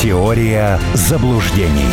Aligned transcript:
Теория 0.00 0.78
заблуждений. 0.94 1.90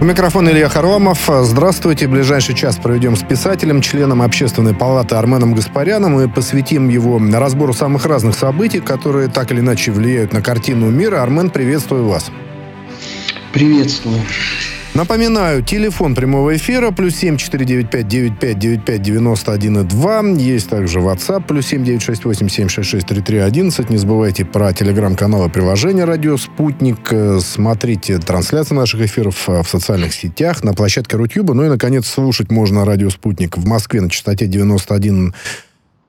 У 0.00 0.04
микрофона 0.04 0.50
Илья 0.50 0.68
Харламов. 0.68 1.28
Здравствуйте. 1.42 2.06
Ближайший 2.06 2.54
час 2.54 2.76
проведем 2.76 3.16
с 3.16 3.24
писателем, 3.24 3.80
членом 3.80 4.22
Общественной 4.22 4.74
палаты 4.74 5.16
Арменом 5.16 5.54
Гаспаряном 5.54 6.20
и 6.20 6.28
посвятим 6.28 6.88
его 6.88 7.20
разбору 7.32 7.72
самых 7.72 8.06
разных 8.06 8.36
событий, 8.36 8.78
которые 8.78 9.26
так 9.26 9.50
или 9.50 9.58
иначе 9.58 9.90
влияют 9.90 10.32
на 10.32 10.40
картину 10.40 10.88
мира. 10.88 11.20
Армен, 11.20 11.50
приветствую 11.50 12.06
вас. 12.06 12.30
Приветствую. 13.52 14.20
Напоминаю, 14.96 15.62
телефон 15.62 16.14
прямого 16.14 16.56
эфира 16.56 16.90
плюс 16.90 17.16
семь 17.16 17.36
четыре 17.36 17.66
девять 17.66 17.90
пять 17.90 18.08
девять 18.08 18.40
пять 18.40 18.58
девять 18.58 18.82
пять 18.82 19.02
девяносто 19.02 19.52
один 19.52 19.76
и 19.80 19.84
два. 19.84 20.22
Есть 20.22 20.70
также 20.70 21.00
WhatsApp 21.00 21.44
плюс 21.46 21.66
семь 21.66 21.84
девять 21.84 22.00
шесть 22.00 22.24
восемь 22.24 22.48
семь 22.48 22.68
шесть 22.68 22.88
шесть 22.88 23.06
три 23.06 23.20
три 23.20 23.36
одиннадцать. 23.36 23.90
Не 23.90 23.98
забывайте 23.98 24.46
про 24.46 24.72
телеграм-канал 24.72 25.48
и 25.48 25.50
приложение 25.50 26.06
«Радио 26.06 26.38
Спутник». 26.38 27.12
Смотрите 27.40 28.16
трансляции 28.16 28.74
наших 28.74 29.02
эфиров 29.02 29.46
в 29.46 29.66
социальных 29.68 30.14
сетях, 30.14 30.64
на 30.64 30.72
площадке 30.72 31.18
Рутюба. 31.18 31.52
Ну 31.52 31.66
и, 31.66 31.68
наконец, 31.68 32.06
слушать 32.06 32.50
можно 32.50 32.86
«Радио 32.86 33.10
Спутник» 33.10 33.58
в 33.58 33.66
Москве 33.66 34.00
на 34.00 34.08
частоте 34.08 34.46
91 34.46 35.34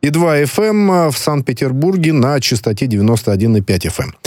и 0.02 0.09
2 0.09 0.41
FM, 0.44 1.11
в 1.11 1.17
Санкт-Петербурге 1.17 2.13
на 2.13 2.39
частоте 2.39 2.85
91,5 2.85 3.66
FM. 3.66 4.27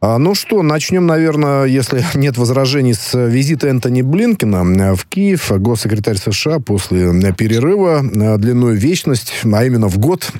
А, 0.00 0.18
ну 0.18 0.34
что, 0.34 0.62
начнем, 0.62 1.06
наверное, 1.06 1.64
если 1.64 2.04
нет 2.14 2.36
возражений, 2.36 2.94
с 2.94 3.18
визита 3.18 3.68
Энтони 3.68 4.02
Блинкина 4.02 4.94
в 4.94 5.06
Киев. 5.06 5.50
Госсекретарь 5.50 6.18
США 6.18 6.58
после 6.60 7.12
перерыва 7.32 8.02
длиной 8.38 8.76
вечность, 8.76 9.32
а 9.44 9.64
именно 9.64 9.88
в 9.88 9.98
год, 9.98 10.30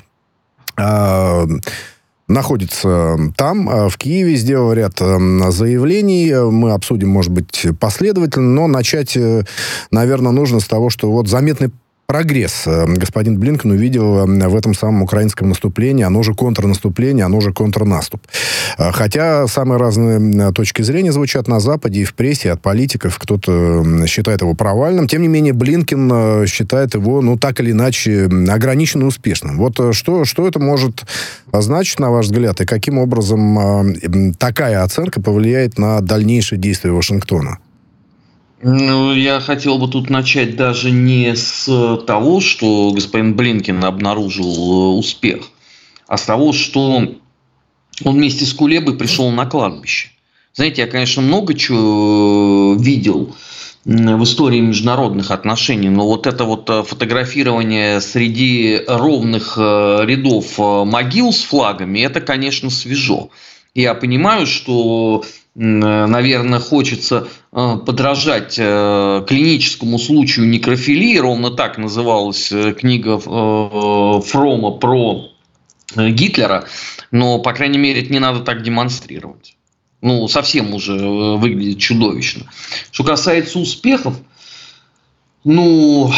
находится 2.27 3.17
там, 3.35 3.89
в 3.89 3.97
Киеве, 3.97 4.35
сделал 4.35 4.73
ряд 4.73 4.99
заявлений. 4.99 6.33
Мы 6.51 6.71
обсудим, 6.71 7.09
может 7.09 7.31
быть, 7.31 7.65
последовательно, 7.79 8.49
но 8.49 8.67
начать, 8.67 9.15
э, 9.15 9.43
наверное, 9.91 10.33
нужно 10.33 10.59
с 10.59 10.65
того, 10.65 10.89
что 10.89 11.09
вот 11.09 11.29
заметный 11.29 11.71
прогресс 12.07 12.63
э, 12.65 12.85
господин 12.87 13.37
Блинкен 13.37 13.71
увидел 13.71 14.19
э, 14.19 14.47
в 14.47 14.55
этом 14.55 14.73
самом 14.73 15.03
украинском 15.03 15.49
наступлении, 15.49 16.05
оно 16.05 16.23
же 16.23 16.33
контрнаступление, 16.33 17.25
оно 17.25 17.41
же 17.41 17.51
контрнаступ. 17.51 18.21
Э, 18.77 18.91
хотя 18.93 19.45
самые 19.47 19.77
разные 19.77 20.53
точки 20.53 20.83
зрения 20.83 21.11
звучат 21.11 21.49
на 21.49 21.59
Западе 21.59 21.99
и 21.99 22.05
в 22.05 22.13
прессе, 22.13 22.51
от 22.51 22.61
политиков. 22.61 23.19
Кто-то 23.19 24.07
считает 24.07 24.41
его 24.41 24.53
провальным. 24.53 25.09
Тем 25.09 25.21
не 25.21 25.27
менее, 25.27 25.51
Блинкен 25.51 26.47
считает 26.47 26.95
его, 26.95 27.21
ну, 27.21 27.37
так 27.37 27.59
или 27.59 27.71
иначе, 27.71 28.29
ограниченно 28.49 29.05
успешным. 29.05 29.57
Вот 29.57 29.77
что, 29.93 30.23
что 30.23 30.47
это 30.47 30.59
может 30.59 31.03
значить, 31.51 31.99
на 31.99 32.09
ваш 32.09 32.27
взгляд, 32.27 32.61
и 32.61 32.65
каким 32.65 32.99
образом 32.99 34.33
такая 34.37 34.83
оценка 34.83 35.21
повлияет 35.21 35.77
на 35.77 35.99
дальнейшие 35.99 36.57
действия 36.57 36.91
Вашингтона? 36.91 37.57
Ну, 38.59 39.13
я 39.13 39.39
хотел 39.39 39.77
бы 39.77 39.87
тут 39.87 40.09
начать 40.09 40.55
даже 40.55 40.89
не 40.89 41.35
с 41.35 41.65
того, 42.07 42.41
что 42.41 42.91
господин 42.91 43.35
Блинкин 43.35 43.83
обнаружил 43.83 44.45
э, 44.45 44.97
успех, 44.97 45.49
а 46.07 46.17
с 46.17 46.23
того, 46.23 46.53
что 46.53 46.89
он 46.89 47.19
вместе 48.03 48.45
с 48.45 48.53
Кулебой 48.53 48.97
пришел 48.97 49.29
на 49.29 49.45
кладбище. 49.45 50.09
Знаете, 50.53 50.81
я, 50.81 50.87
конечно, 50.87 51.21
много 51.21 51.53
чего 51.53 52.75
э, 52.75 52.83
видел 52.83 53.35
в 53.85 54.23
истории 54.23 54.59
международных 54.59 55.29
отношений, 55.29 55.89
но 55.89 56.07
вот 56.07 56.25
это 56.25 56.43
вот 56.43 56.67
э, 56.71 56.81
фотографирование 56.81 58.01
среди 58.01 58.81
ровных 58.87 59.55
рядов 59.57 60.57
могил 60.57 61.31
с 61.31 61.43
флагами, 61.43 61.99
это, 61.99 62.21
конечно, 62.21 62.71
свежо. 62.71 63.29
Я 63.75 63.93
понимаю, 63.93 64.47
что 64.47 65.23
наверное, 65.59 66.59
хочется 66.59 67.27
э, 67.51 67.77
подражать 67.83 68.57
э, 68.59 69.25
клиническому 69.27 69.97
случаю 69.97 70.47
некрофилии, 70.47 71.17
ровно 71.17 71.49
так 71.49 71.79
называлась 71.79 72.51
э, 72.51 72.73
книга 72.73 73.17
Фрома 73.17 74.71
про 74.71 75.31
Гитлера, 75.95 76.67
но, 77.09 77.39
по 77.39 77.53
крайней 77.53 77.79
мере, 77.79 78.01
это 78.01 78.13
не 78.13 78.19
надо 78.19 78.41
так 78.41 78.61
демонстрировать. 78.61 79.57
Ну, 80.01 80.27
совсем 80.27 80.75
уже 80.75 80.93
выглядит 80.93 81.79
чудовищно. 81.79 82.45
Что 82.91 83.03
касается 83.03 83.57
успехов, 83.57 84.15
ну, 85.43 86.11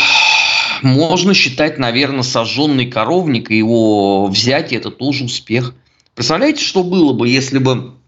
можно 0.82 1.34
считать, 1.34 1.78
наверное, 1.78 2.24
сожженный 2.24 2.88
коровник 2.88 3.52
и 3.52 3.58
его 3.58 4.26
взятие– 4.28 4.80
это 4.82 4.92
тоже 4.92 5.24
успех. 5.24 5.74
Представляете, 6.14 6.62
что 6.62 6.84
было 6.84 7.14
бы, 7.14 7.30
если 7.30 7.60
бы 7.60 7.94
Э, 7.94 7.99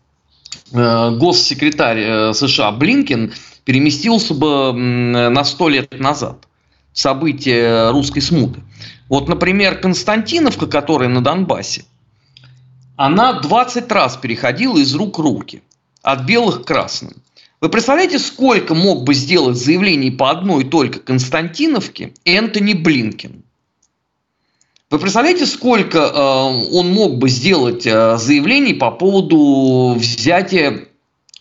госсекретарь 0.71 1.99
э, 1.99 2.33
США 2.33 2.71
Блинкин 2.71 3.33
переместился 3.63 4.33
бы 4.33 4.73
на 4.73 5.43
сто 5.43 5.69
лет 5.69 5.99
назад. 5.99 6.47
События 6.93 7.91
русской 7.91 8.21
смуты. 8.21 8.61
Вот, 9.07 9.29
например, 9.29 9.79
Константиновка, 9.79 10.67
которая 10.67 11.09
на 11.09 11.21
Донбассе, 11.21 11.85
она 12.95 13.39
20 13.39 13.91
раз 13.91 14.17
переходила 14.17 14.77
из 14.77 14.93
рук 14.95 15.19
в 15.19 15.21
руки. 15.21 15.61
От 16.01 16.25
белых 16.25 16.63
к 16.63 16.67
красным. 16.67 17.13
Вы 17.61 17.69
представляете, 17.69 18.17
сколько 18.17 18.73
мог 18.73 19.03
бы 19.03 19.13
сделать 19.13 19.57
заявлений 19.57 20.11
по 20.11 20.31
одной 20.31 20.63
только 20.63 20.99
Константиновке 20.99 22.13
Энтони 22.25 22.73
Блинкин? 22.73 23.43
Вы 24.91 24.99
представляете, 24.99 25.45
сколько 25.45 25.99
э, 25.99 26.11
он 26.11 26.91
мог 26.91 27.17
бы 27.17 27.29
сделать 27.29 27.87
э, 27.87 28.17
заявлений 28.17 28.73
по 28.73 28.91
поводу 28.91 29.95
взятия 29.97 30.89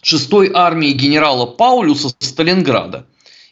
шестой 0.02 0.52
армии 0.54 0.92
генерала 0.92 1.46
Паулюса 1.46 2.10
Сталинграда? 2.20 3.06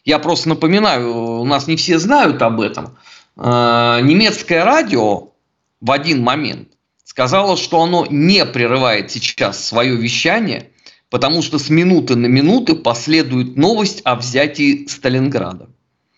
Я 0.05 0.19
просто 0.19 0.47
напоминаю, 0.47 1.41
у 1.41 1.43
нас 1.43 1.67
не 1.67 1.75
все 1.75 1.99
знают 1.99 2.41
об 2.41 2.61
этом. 2.61 2.97
Э, 3.35 3.99
немецкое 4.01 4.63
радио 4.63 5.33
в 5.81 5.91
один 5.91 6.23
момент 6.23 6.69
сказало, 7.03 7.57
что 7.57 7.81
оно 7.83 8.07
не 8.09 8.45
прерывает 8.45 9.11
сейчас 9.11 9.67
свое 9.67 9.97
вещание, 9.97 10.69
потому 11.09 11.41
что 11.41 11.59
с 11.59 11.69
минуты 11.69 12.15
на 12.15 12.27
минуты 12.27 12.75
последует 12.75 13.57
новость 13.57 13.99
о 14.05 14.15
взятии 14.15 14.87
Сталинграда. 14.87 15.67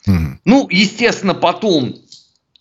Mm-hmm. 0.08 0.34
Ну, 0.46 0.68
естественно, 0.70 1.34
потом 1.34 1.96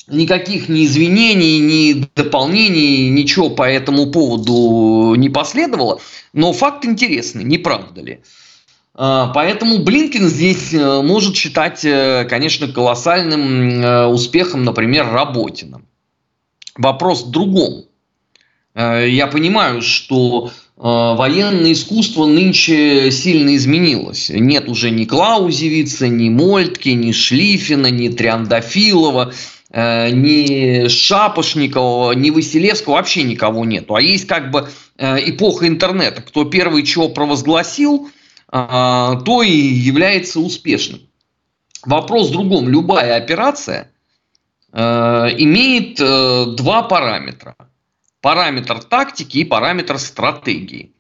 никаких 0.06 0.68
ни 0.68 0.84
извинений, 0.84 1.58
ни 1.58 2.06
дополнений, 2.14 3.08
ничего 3.08 3.50
по 3.50 3.62
этому 3.62 4.06
поводу 4.06 5.14
не 5.16 5.28
последовало. 5.28 6.00
Но 6.32 6.52
факт 6.52 6.84
интересный, 6.84 7.44
не 7.44 7.58
правда 7.58 8.00
ли? 8.00 8.20
А, 8.94 9.28
поэтому 9.28 9.78
Блинкин 9.78 10.28
здесь 10.28 10.74
э, 10.74 11.02
может 11.02 11.36
считать, 11.36 11.84
э, 11.84 12.26
конечно, 12.28 12.68
колоссальным 12.68 13.82
э, 13.82 14.06
успехом, 14.06 14.64
например, 14.64 15.10
Работина. 15.10 15.82
Вопрос 16.76 17.24
в 17.24 17.30
другом. 17.30 17.84
Я 18.76 19.26
понимаю, 19.26 19.82
что 19.82 20.52
военное 20.76 21.72
искусство 21.72 22.24
нынче 22.24 23.10
сильно 23.10 23.56
изменилось. 23.56 24.30
Нет 24.32 24.68
уже 24.68 24.90
ни 24.90 25.04
Клаузевица, 25.06 26.06
ни 26.06 26.28
Мольтки, 26.28 26.90
ни 26.90 27.10
Шлифина, 27.10 27.90
ни 27.90 28.08
Триандафилова– 28.08 29.32
ни 29.72 30.88
Шапошникова, 30.88 32.12
ни 32.12 32.30
Василевского 32.30 32.94
вообще 32.94 33.22
никого 33.22 33.64
нету. 33.64 33.94
А 33.94 34.00
есть 34.00 34.26
как 34.26 34.50
бы 34.50 34.68
э, 34.98 35.30
эпоха 35.30 35.68
интернета. 35.68 36.22
Кто 36.22 36.44
первый 36.44 36.82
чего 36.82 37.08
провозгласил, 37.08 38.10
э, 38.52 38.52
то 38.52 39.42
и 39.42 39.50
является 39.50 40.40
успешным. 40.40 41.02
Вопрос 41.84 42.28
в 42.28 42.32
другом. 42.32 42.68
Любая 42.68 43.16
операция 43.16 43.90
имеет 44.72 45.96
два 45.96 46.82
параметра. 46.82 47.56
Параметр 48.20 48.80
тактики 48.84 49.38
и 49.38 49.44
параметр 49.44 49.98
стратегии. 49.98 50.92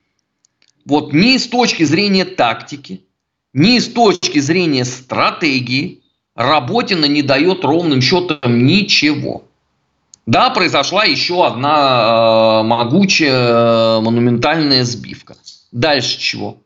Вот 0.84 1.12
ни 1.12 1.36
с 1.36 1.46
точки 1.46 1.84
зрения 1.84 2.24
тактики, 2.24 3.04
ни 3.52 3.78
с 3.78 3.86
точки 3.86 4.40
зрения 4.40 4.84
стратегии 4.84 5.99
Работина 6.40 7.04
не 7.04 7.20
дает 7.20 7.66
ровным 7.66 8.00
счетом 8.00 8.64
ничего. 8.64 9.42
Да, 10.24 10.48
произошла 10.48 11.04
еще 11.04 11.46
одна 11.46 12.60
э, 12.60 12.62
могучая 12.62 13.98
э, 13.98 14.00
монументальная 14.00 14.84
сбивка. 14.84 15.36
Дальше 15.70 16.18
чего? 16.18 16.56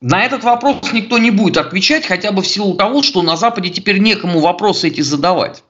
На 0.00 0.24
этот 0.24 0.42
вопрос 0.42 0.92
никто 0.92 1.18
не 1.18 1.30
будет 1.30 1.56
отвечать, 1.56 2.04
хотя 2.04 2.32
бы 2.32 2.42
в 2.42 2.48
силу 2.48 2.74
того, 2.74 3.02
что 3.02 3.22
на 3.22 3.36
Западе 3.36 3.70
теперь 3.70 3.98
некому 3.98 4.40
вопросы 4.40 4.88
эти 4.88 5.02
задавать. 5.02 5.62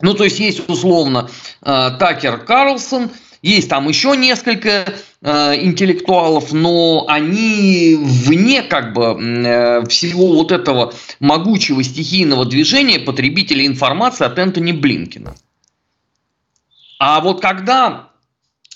Ну, 0.00 0.14
то 0.14 0.22
есть 0.22 0.38
есть 0.38 0.68
условно 0.68 1.28
э, 1.62 1.90
Такер 1.98 2.38
Карлсон– 2.38 3.10
есть 3.46 3.68
там 3.68 3.88
еще 3.88 4.16
несколько 4.16 4.92
э, 5.22 5.64
интеллектуалов, 5.64 6.52
но 6.52 7.06
они 7.08 7.96
вне 7.96 8.62
как 8.62 8.92
бы 8.92 9.16
э, 9.20 9.86
всего 9.86 10.34
вот 10.34 10.50
этого 10.50 10.92
могучего 11.20 11.82
стихийного 11.84 12.44
движения 12.44 12.98
потребителей 12.98 13.66
информации 13.66 14.24
от 14.24 14.38
Энтони 14.38 14.72
Блинкина. 14.72 15.36
А 16.98 17.20
вот 17.20 17.40
когда 17.40 18.10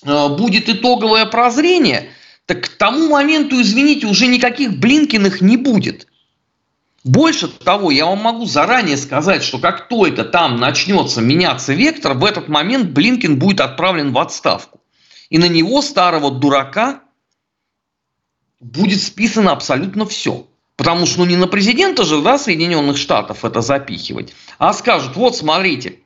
э, 0.05 0.29
будет 0.29 0.69
итоговое 0.69 1.27
прозрение, 1.27 2.11
так 2.47 2.63
к 2.63 2.69
тому 2.69 3.09
моменту, 3.09 3.61
извините, 3.61 4.07
уже 4.07 4.29
никаких 4.29 4.79
Блинкиных 4.79 5.41
не 5.41 5.57
будет. 5.57 6.07
Больше 7.03 7.49
того, 7.49 7.91
я 7.91 8.05
вам 8.05 8.19
могу 8.19 8.45
заранее 8.45 8.99
сказать, 8.99 9.43
что 9.43 9.59
как 9.59 9.89
только 9.89 10.25
там 10.25 10.57
начнется 10.57 11.23
меняться 11.23 11.73
вектор, 11.73 12.15
в 12.15 12.25
этот 12.25 12.49
момент 12.49 12.91
Блинкин 12.91 13.39
будет 13.39 13.61
отправлен 13.61 14.13
в 14.13 14.19
отставку. 14.19 14.81
И 15.31 15.39
на 15.39 15.49
него, 15.49 15.81
старого 15.81 16.31
дурака, 16.31 17.01
будет 18.61 19.01
списано 19.01 19.53
абсолютно 19.53 20.05
все. 20.05 20.47
Потому 20.77 21.07
что 21.07 21.21
ну, 21.21 21.27
не 21.27 21.37
на 21.37 21.47
президента 21.47 22.05
же 22.05 22.21
да, 22.23 22.39
Соединенных 22.39 22.97
Штатов 22.97 23.45
это 23.45 23.61
запихивать, 23.61 24.33
а 24.59 24.73
скажут, 24.73 25.15
вот 25.15 25.37
смотрите, 25.37 25.99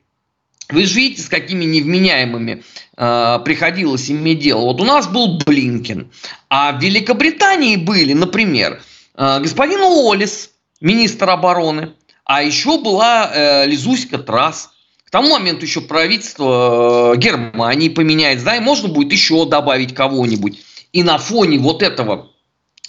вы 0.69 0.85
же 0.85 0.95
видите, 0.95 1.21
с 1.21 1.29
какими 1.29 1.63
невменяемыми 1.63 2.63
э, 2.97 3.39
приходилось 3.45 4.11
иметь 4.11 4.39
дело. 4.39 4.61
Вот 4.61 4.81
у 4.81 4.83
нас 4.83 5.07
был 5.07 5.39
Блинкин, 5.45 6.11
а 6.49 6.73
в 6.73 6.81
Великобритании 6.81 7.77
были, 7.77 8.13
например, 8.13 8.81
э, 9.15 9.39
господин 9.39 9.79
Уоллес, 9.79 10.51
министр 10.85 11.29
обороны, 11.29 11.93
а 12.23 12.43
еще 12.43 12.79
была 12.79 13.29
э, 13.33 13.67
Лизуська 13.67 14.17
Трасс. 14.17 14.71
К 15.03 15.11
тому 15.11 15.29
моменту 15.29 15.65
еще 15.65 15.81
правительство 15.81 17.13
э, 17.13 17.17
Германии 17.17 17.89
поменяется, 17.89 18.45
да, 18.45 18.55
и 18.55 18.59
можно 18.59 18.87
будет 18.87 19.11
еще 19.11 19.45
добавить 19.45 19.93
кого-нибудь. 19.93 20.59
И 20.93 21.03
на 21.03 21.17
фоне 21.17 21.59
вот 21.59 21.83
этого 21.83 22.31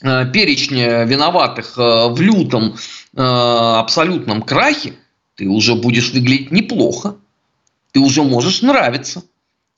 э, 0.02 0.26
перечня 0.32 1.04
виноватых 1.04 1.76
э, 1.76 2.08
в 2.08 2.20
лютом 2.20 2.76
э, 3.16 3.20
абсолютном 3.20 4.42
крахе 4.42 4.94
ты 5.34 5.48
уже 5.48 5.74
будешь 5.74 6.12
выглядеть 6.12 6.52
неплохо 6.52 7.16
ты 7.96 8.00
уже 8.00 8.22
можешь 8.22 8.60
нравиться. 8.60 9.24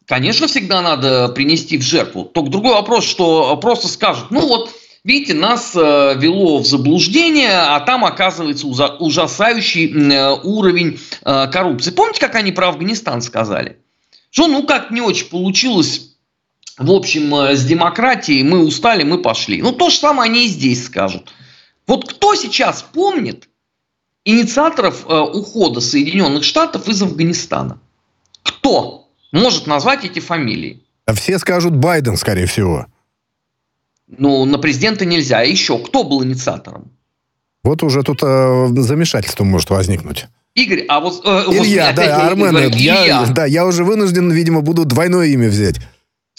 Конечно, 0.05 0.49
всегда 0.49 0.82
надо 0.82 1.29
принести 1.29 1.79
в 1.79 1.82
жертву. 1.82 2.25
Только 2.25 2.50
другой 2.50 2.73
вопрос, 2.73 3.05
что 3.05 3.56
просто 3.59 3.87
скажут, 3.87 4.32
ну 4.32 4.41
вот, 4.41 4.73
видите, 5.05 5.35
нас 5.35 5.75
э, 5.75 6.15
вело 6.17 6.59
в 6.59 6.67
заблуждение, 6.67 7.59
а 7.59 7.81
там 7.81 8.05
оказывается 8.05 8.67
ужасающий 8.67 9.93
э, 9.93 10.35
уровень 10.43 11.00
э, 11.25 11.47
коррупции. 11.50 11.91
Помните, 11.91 12.21
как 12.21 12.35
они 12.35 12.53
про 12.53 12.69
Афганистан 12.69 13.23
сказали? 13.23 13.79
Что, 14.31 14.47
ну 14.47 14.65
как 14.65 14.91
не 14.91 15.00
очень 15.00 15.27
получилось 15.27 16.05
в 16.77 16.93
общем, 16.93 17.35
с 17.35 17.65
демократией 17.65 18.45
мы 18.45 18.65
устали, 18.65 19.03
мы 19.03 19.19
пошли. 19.19 19.61
Ну, 19.61 19.73
то 19.73 19.91
же 19.91 19.97
самое 19.97 20.31
они 20.31 20.45
и 20.45 20.49
здесь 20.49 20.87
скажут. 20.87 21.33
Вот 21.89 22.09
кто 22.09 22.37
сейчас 22.37 22.83
помнит 22.83 23.49
инициаторов 24.25 25.05
ухода 25.05 25.81
Соединенных 25.81 26.45
Штатов 26.45 26.87
из 26.87 27.03
Афганистана? 27.03 27.81
Кто 28.45 29.09
может 29.33 29.67
назвать 29.67 30.05
эти 30.05 30.21
фамилии? 30.21 30.85
Все 31.15 31.41
скажут 31.41 31.75
Байден, 31.75 32.17
скорее 32.17 32.47
всего. 32.47 32.87
Ну, 34.09 34.45
на 34.45 34.59
президента 34.59 35.05
нельзя. 35.05 35.41
А 35.41 35.43
еще 35.43 35.79
кто 35.79 36.05
был 36.05 36.25
инициатором? 36.25 36.93
Вот 37.63 37.83
уже 37.83 38.03
тут 38.03 38.23
э, 38.23 38.69
замешательство 38.77 39.45
может 39.45 39.71
возникнуть. 39.71 40.27
Игорь, 40.55 40.85
а 40.89 41.01
вот... 41.01 41.23
Э, 41.25 41.45
Илья, 41.51 41.93
да, 41.93 42.27
Армен, 42.27 42.51
говорит, 42.51 42.75
я, 42.77 43.05
Илья. 43.05 43.27
да, 43.27 43.45
я 43.45 43.67
уже 43.67 43.85
вынужден, 43.85 44.31
видимо, 44.33 44.63
буду 44.63 44.85
двойное 44.85 45.27
имя 45.27 45.49
взять. 45.49 45.77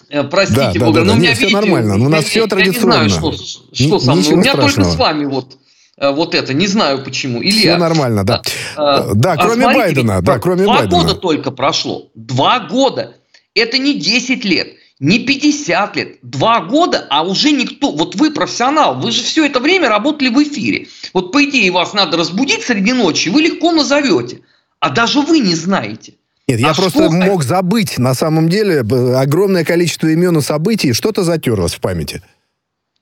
Э, 0.10 0.24
простите, 0.24 0.80
да, 0.80 0.86
Бога, 0.86 1.00
да, 1.00 1.06
да, 1.06 1.06
но 1.06 1.06
да. 1.06 1.14
у 1.14 1.16
меня 1.18 1.30
Нет, 1.30 1.40
видите, 1.40 1.48
все 1.48 1.56
нормально, 1.56 1.96
у 1.96 2.10
нас 2.10 2.24
я, 2.24 2.30
все 2.30 2.48
традиционно. 2.48 2.94
Я 2.94 3.04
не 3.04 3.10
знаю, 3.10 3.34
что, 3.34 3.74
что 3.74 4.00
со 4.00 4.16
мной. 4.16 4.34
У 4.34 4.38
меня 4.38 4.54
страшного. 4.54 4.74
только 4.74 4.90
с 4.90 4.96
вами 4.96 5.26
вот 5.26 5.58
Э, 6.00 6.12
вот 6.12 6.34
это. 6.34 6.54
Не 6.54 6.68
знаю 6.68 7.04
почему. 7.04 7.42
Илья, 7.42 7.74
Все 7.74 7.78
нормально, 7.78 8.24
да. 8.24 8.42
А, 8.76 9.14
да, 9.14 9.34
а 9.34 9.38
кроме 9.38 9.64
смотрите, 9.64 9.80
Байдена. 9.80 10.22
Да, 10.22 10.40
кроме 10.40 10.64
два 10.64 10.78
Байдена. 10.80 10.98
года 10.98 11.16
только 11.16 11.52
прошло. 11.52 12.10
Два 12.16 12.60
года. 12.60 13.16
Это 13.54 13.78
не 13.78 14.00
10 14.00 14.46
лет, 14.46 14.70
не 15.00 15.20
50 15.20 15.96
лет. 15.96 16.18
Два 16.22 16.62
года, 16.62 17.08
а 17.10 17.24
уже 17.24 17.52
никто... 17.52 17.92
Вот 17.92 18.16
вы 18.16 18.32
профессионал, 18.32 19.00
вы 19.00 19.12
же 19.12 19.24
все 19.24 19.46
это 19.46 19.60
время 19.60 19.90
работали 19.90 20.30
в 20.30 20.44
эфире. 20.44 20.88
Вот 21.14 21.32
по 21.32 21.44
идее 21.44 21.72
вас 21.72 21.94
надо 21.94 22.18
разбудить 22.18 22.64
среди 22.64 22.94
ночи, 22.94 23.30
вы 23.30 23.42
легко 23.42 23.72
назовете. 23.72 24.42
А 24.80 24.90
даже 24.90 25.22
вы 25.22 25.40
не 25.40 25.56
знаете. 25.56 26.14
Нет, 26.48 26.60
я 26.60 26.72
а 26.72 26.74
просто 26.74 27.06
что? 27.06 27.12
мог 27.12 27.44
забыть, 27.44 27.98
на 27.98 28.14
самом 28.14 28.50
деле, 28.50 28.80
огромное 28.80 29.64
количество 29.64 30.08
имен 30.08 30.38
и 30.38 30.42
событий, 30.42 30.94
что-то 30.94 31.24
затерлось 31.24 31.76
в 31.76 31.80
памяти. 31.80 32.22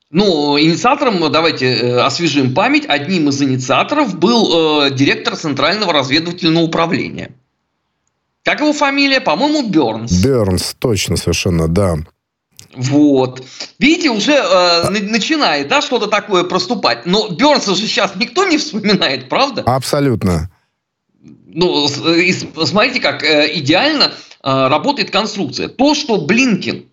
Ну, 0.10 0.60
инициатором, 0.60 1.32
давайте 1.32 1.66
э, 1.66 2.00
освежим 2.00 2.54
память, 2.54 2.86
одним 2.88 3.30
из 3.30 3.42
инициаторов 3.42 4.18
был 4.18 4.86
э, 4.86 4.92
директор 4.92 5.36
Центрального 5.36 5.92
разведывательного 5.94 6.64
управления. 6.64 7.32
Как 8.48 8.62
его 8.62 8.72
фамилия? 8.72 9.20
По-моему, 9.20 9.68
Бернс. 9.68 10.24
Бернс, 10.24 10.74
точно, 10.80 11.18
совершенно, 11.18 11.68
да. 11.68 11.98
Вот. 12.74 13.44
Видите, 13.78 14.10
уже 14.10 14.36
э, 14.36 14.90
начинает, 14.90 15.68
да, 15.68 15.82
что-то 15.82 16.08
такое 16.08 16.46
проступать. 16.46 17.06
Но 17.06 17.28
Бернса 17.28 17.76
же 17.76 17.82
сейчас 17.82 18.16
никто 18.16 18.46
не 18.46 18.58
вспоминает, 18.58 19.28
правда? 19.28 19.64
Абсолютно. 19.66 20.50
Ну, 21.22 21.90
э, 21.90 22.32
смотрите, 22.66 23.02
как 23.02 23.22
э, 23.22 23.52
идеально 23.56 24.14
э, 24.42 24.68
работает 24.70 25.12
конструкция. 25.12 25.68
То, 25.68 25.94
что 25.94 26.16
Блинкин 26.16 26.86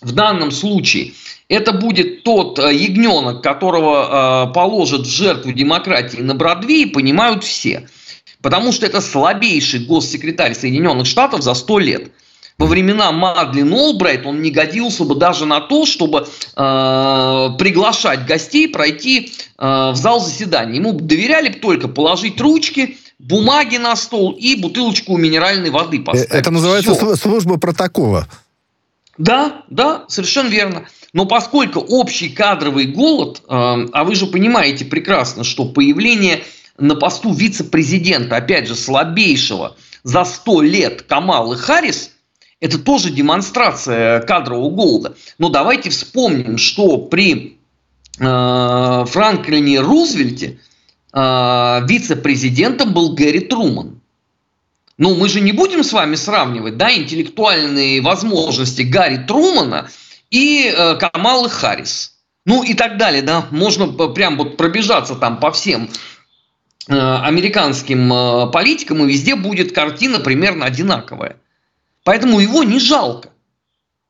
в 0.00 0.10
данном 0.10 0.50
случае 0.50 1.12
это 1.46 1.70
будет 1.70 2.24
тот 2.24 2.58
ягненок, 2.58 3.44
которого 3.44 4.50
положат 4.52 5.02
в 5.02 5.08
жертву 5.08 5.52
демократии 5.52 6.20
на 6.20 6.34
Бродвее, 6.34 6.88
понимают 6.88 7.44
все. 7.44 7.86
Потому 8.42 8.72
что 8.72 8.86
это 8.86 9.00
слабейший 9.00 9.80
госсекретарь 9.80 10.54
Соединенных 10.54 11.06
Штатов 11.06 11.42
за 11.42 11.54
сто 11.54 11.78
лет. 11.78 12.10
Во 12.60 12.66
времена 12.66 13.10
Мадлен 13.10 13.72
Олбрайт 13.72 14.26
он 14.26 14.42
не 14.42 14.50
годился 14.50 15.04
бы 15.04 15.14
даже 15.14 15.46
на 15.46 15.60
то, 15.60 15.86
чтобы 15.86 16.18
э, 16.20 17.48
приглашать 17.58 18.26
гостей 18.26 18.68
пройти 18.68 19.32
э, 19.56 19.90
в 19.92 19.94
зал 19.96 20.20
заседания. 20.20 20.76
Ему 20.76 20.92
доверяли 20.92 21.48
только 21.48 21.88
положить 21.88 22.38
ручки, 22.38 22.98
бумаги 23.18 23.78
на 23.78 23.96
стол 23.96 24.32
и 24.32 24.56
бутылочку 24.56 25.16
минеральной 25.16 25.70
воды 25.70 25.98
э, 25.98 26.00
поставить. 26.00 26.30
Это 26.30 26.50
называется 26.50 26.94
Все. 26.94 27.16
служба 27.16 27.58
протокола. 27.58 28.28
Да, 29.16 29.62
да, 29.70 30.04
совершенно 30.08 30.48
верно. 30.48 30.86
Но 31.14 31.24
поскольку 31.24 31.80
общий 31.80 32.28
кадровый 32.28 32.86
голод, 32.86 33.40
э, 33.40 33.42
а 33.48 34.04
вы 34.04 34.14
же 34.14 34.26
понимаете 34.26 34.84
прекрасно, 34.84 35.44
что 35.44 35.64
появление 35.64 36.44
на 36.80 36.94
посту 36.96 37.32
вице-президента, 37.32 38.36
опять 38.36 38.66
же, 38.66 38.74
слабейшего 38.74 39.76
за 40.02 40.24
100 40.24 40.62
лет 40.62 41.02
Камалы 41.02 41.56
Харрис, 41.56 42.12
это 42.60 42.78
тоже 42.78 43.10
демонстрация 43.10 44.20
кадрового 44.20 44.70
голода. 44.70 45.14
Но 45.38 45.48
давайте 45.48 45.90
вспомним, 45.90 46.58
что 46.58 46.98
при 46.98 47.58
э, 48.18 49.04
Франклине 49.06 49.80
Рузвельте 49.80 50.58
э, 51.12 51.80
вице-президентом 51.86 52.92
был 52.92 53.14
Гэри 53.14 53.40
Труман. 53.40 54.00
Ну, 54.98 55.14
мы 55.14 55.30
же 55.30 55.40
не 55.40 55.52
будем 55.52 55.82
с 55.82 55.94
вами 55.94 56.14
сравнивать, 56.14 56.76
да, 56.76 56.94
интеллектуальные 56.94 58.02
возможности 58.02 58.82
Гарри 58.82 59.16
Трумана 59.16 59.88
и 60.30 60.70
э, 60.70 60.96
Камалы 60.96 61.48
Харрис. 61.48 62.18
Ну 62.44 62.62
и 62.62 62.74
так 62.74 62.98
далее, 62.98 63.22
да. 63.22 63.46
Можно 63.50 63.86
прям 64.08 64.36
вот 64.36 64.58
пробежаться 64.58 65.14
там 65.14 65.40
по 65.40 65.52
всем 65.52 65.88
американским 66.88 68.12
э, 68.12 68.50
политикам, 68.50 69.04
и 69.04 69.12
везде 69.12 69.36
будет 69.36 69.72
картина 69.72 70.18
примерно 70.18 70.66
одинаковая. 70.66 71.36
Поэтому 72.04 72.40
его 72.40 72.64
не 72.64 72.78
жалко. 72.78 73.30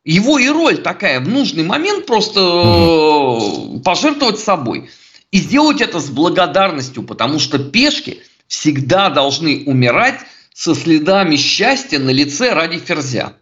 Его 0.04 0.38
и 0.38 0.48
роль 0.48 0.78
такая 0.78 1.20
в 1.20 1.28
нужный 1.28 1.64
момент 1.64 2.06
просто 2.06 2.40
э, 2.40 3.80
пожертвовать 3.80 4.38
собой. 4.38 4.90
И 5.30 5.38
сделать 5.38 5.80
это 5.80 6.00
с 6.00 6.08
благодарностью, 6.08 7.02
потому 7.02 7.38
что 7.38 7.58
пешки 7.58 8.22
всегда 8.48 9.10
должны 9.10 9.62
умирать 9.66 10.20
со 10.54 10.74
следами 10.74 11.36
счастья 11.36 11.98
на 11.98 12.10
лице 12.10 12.52
ради 12.52 12.78
ферзя. 12.78 13.34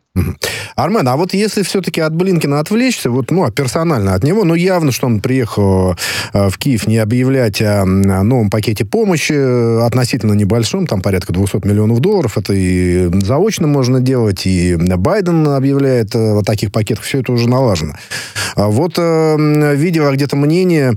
Армен, 0.76 1.08
а 1.08 1.16
вот 1.16 1.34
если 1.34 1.62
все-таки 1.62 2.00
от 2.00 2.14
Блинкина 2.14 2.60
отвлечься, 2.60 3.10
вот, 3.10 3.30
ну, 3.30 3.44
а 3.44 3.50
персонально 3.50 4.14
от 4.14 4.22
него, 4.22 4.44
ну, 4.44 4.54
явно, 4.54 4.92
что 4.92 5.06
он 5.06 5.20
приехал 5.20 5.96
э, 6.32 6.48
в 6.48 6.58
Киев 6.58 6.86
не 6.86 6.98
объявлять 6.98 7.60
о 7.60 7.84
новом 7.84 8.48
пакете 8.50 8.84
помощи, 8.84 9.32
э, 9.34 9.80
относительно 9.84 10.34
небольшом, 10.34 10.86
там 10.86 11.00
порядка 11.00 11.32
200 11.32 11.66
миллионов 11.66 12.00
долларов, 12.00 12.38
это 12.38 12.52
и 12.54 13.10
заочно 13.24 13.66
можно 13.66 14.00
делать, 14.00 14.46
и 14.46 14.76
Байден 14.76 15.48
объявляет 15.48 16.14
э, 16.14 16.38
о 16.38 16.42
таких 16.42 16.70
пакетах, 16.70 17.04
все 17.04 17.20
это 17.20 17.32
уже 17.32 17.48
налажено. 17.48 17.94
А 18.54 18.68
вот 18.68 18.98
видел 18.98 20.10
где-то 20.12 20.34
мнение, 20.34 20.94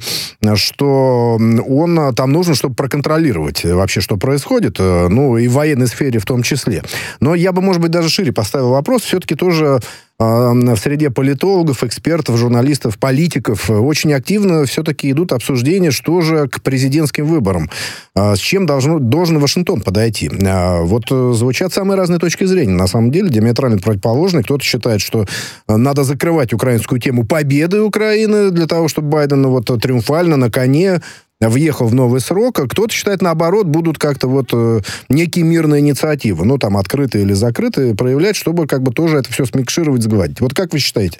что 0.55 1.37
он 1.37 2.15
там 2.15 2.31
нужен, 2.31 2.55
чтобы 2.55 2.73
проконтролировать 2.73 3.63
вообще, 3.63 4.01
что 4.01 4.17
происходит, 4.17 4.79
ну, 4.79 5.37
и 5.37 5.47
в 5.47 5.53
военной 5.53 5.87
сфере 5.87 6.19
в 6.19 6.25
том 6.25 6.41
числе. 6.41 6.81
Но 7.19 7.35
я 7.35 7.51
бы, 7.51 7.61
может 7.61 7.81
быть, 7.81 7.91
даже 7.91 8.09
шире 8.09 8.31
поставил 8.31 8.71
вопрос, 8.71 9.03
все-таки 9.11 9.35
тоже 9.35 9.79
в 10.17 10.77
среде 10.77 11.09
политологов, 11.09 11.83
экспертов, 11.83 12.37
журналистов, 12.37 12.99
политиков 12.99 13.69
очень 13.69 14.13
активно 14.13 14.65
все-таки 14.65 15.09
идут 15.09 15.33
обсуждения, 15.33 15.89
что 15.89 16.21
же 16.21 16.47
к 16.47 16.61
президентским 16.61 17.25
выборам. 17.25 17.69
С 18.15 18.37
чем 18.37 18.67
должно, 18.67 18.99
должен 18.99 19.39
Вашингтон 19.39 19.81
подойти? 19.81 20.29
Вот 20.29 21.09
звучат 21.09 21.73
самые 21.73 21.97
разные 21.97 22.19
точки 22.19 22.45
зрения. 22.45 22.73
На 22.75 22.87
самом 22.87 23.11
деле 23.11 23.29
диаметрально 23.29 23.79
противоположные. 23.79 24.43
Кто-то 24.43 24.63
считает, 24.63 25.01
что 25.01 25.25
надо 25.67 26.03
закрывать 26.03 26.53
украинскую 26.53 27.01
тему 27.01 27.25
победы 27.25 27.81
Украины 27.81 28.51
для 28.51 28.67
того, 28.67 28.87
чтобы 28.87 29.09
Байден 29.09 29.47
вот 29.47 29.65
триумфально 29.81 30.37
на 30.37 30.51
коне 30.51 31.01
въехал 31.49 31.87
в 31.87 31.95
новый 31.95 32.21
срок, 32.21 32.59
а 32.59 32.67
кто-то 32.67 32.93
считает, 32.93 33.21
наоборот, 33.21 33.65
будут 33.65 33.97
как-то 33.97 34.27
вот 34.27 34.49
э, 34.53 34.81
некие 35.09 35.43
мирные 35.43 35.81
инициативы, 35.81 36.45
ну, 36.45 36.57
там, 36.57 36.77
открытые 36.77 37.23
или 37.23 37.33
закрытые, 37.33 37.95
проявлять, 37.95 38.35
чтобы 38.35 38.67
как 38.67 38.83
бы 38.83 38.91
тоже 38.91 39.17
это 39.17 39.31
все 39.31 39.45
смикшировать, 39.45 40.03
сгладить. 40.03 40.41
Вот 40.41 40.53
как 40.53 40.73
вы 40.73 40.79
считаете, 40.79 41.19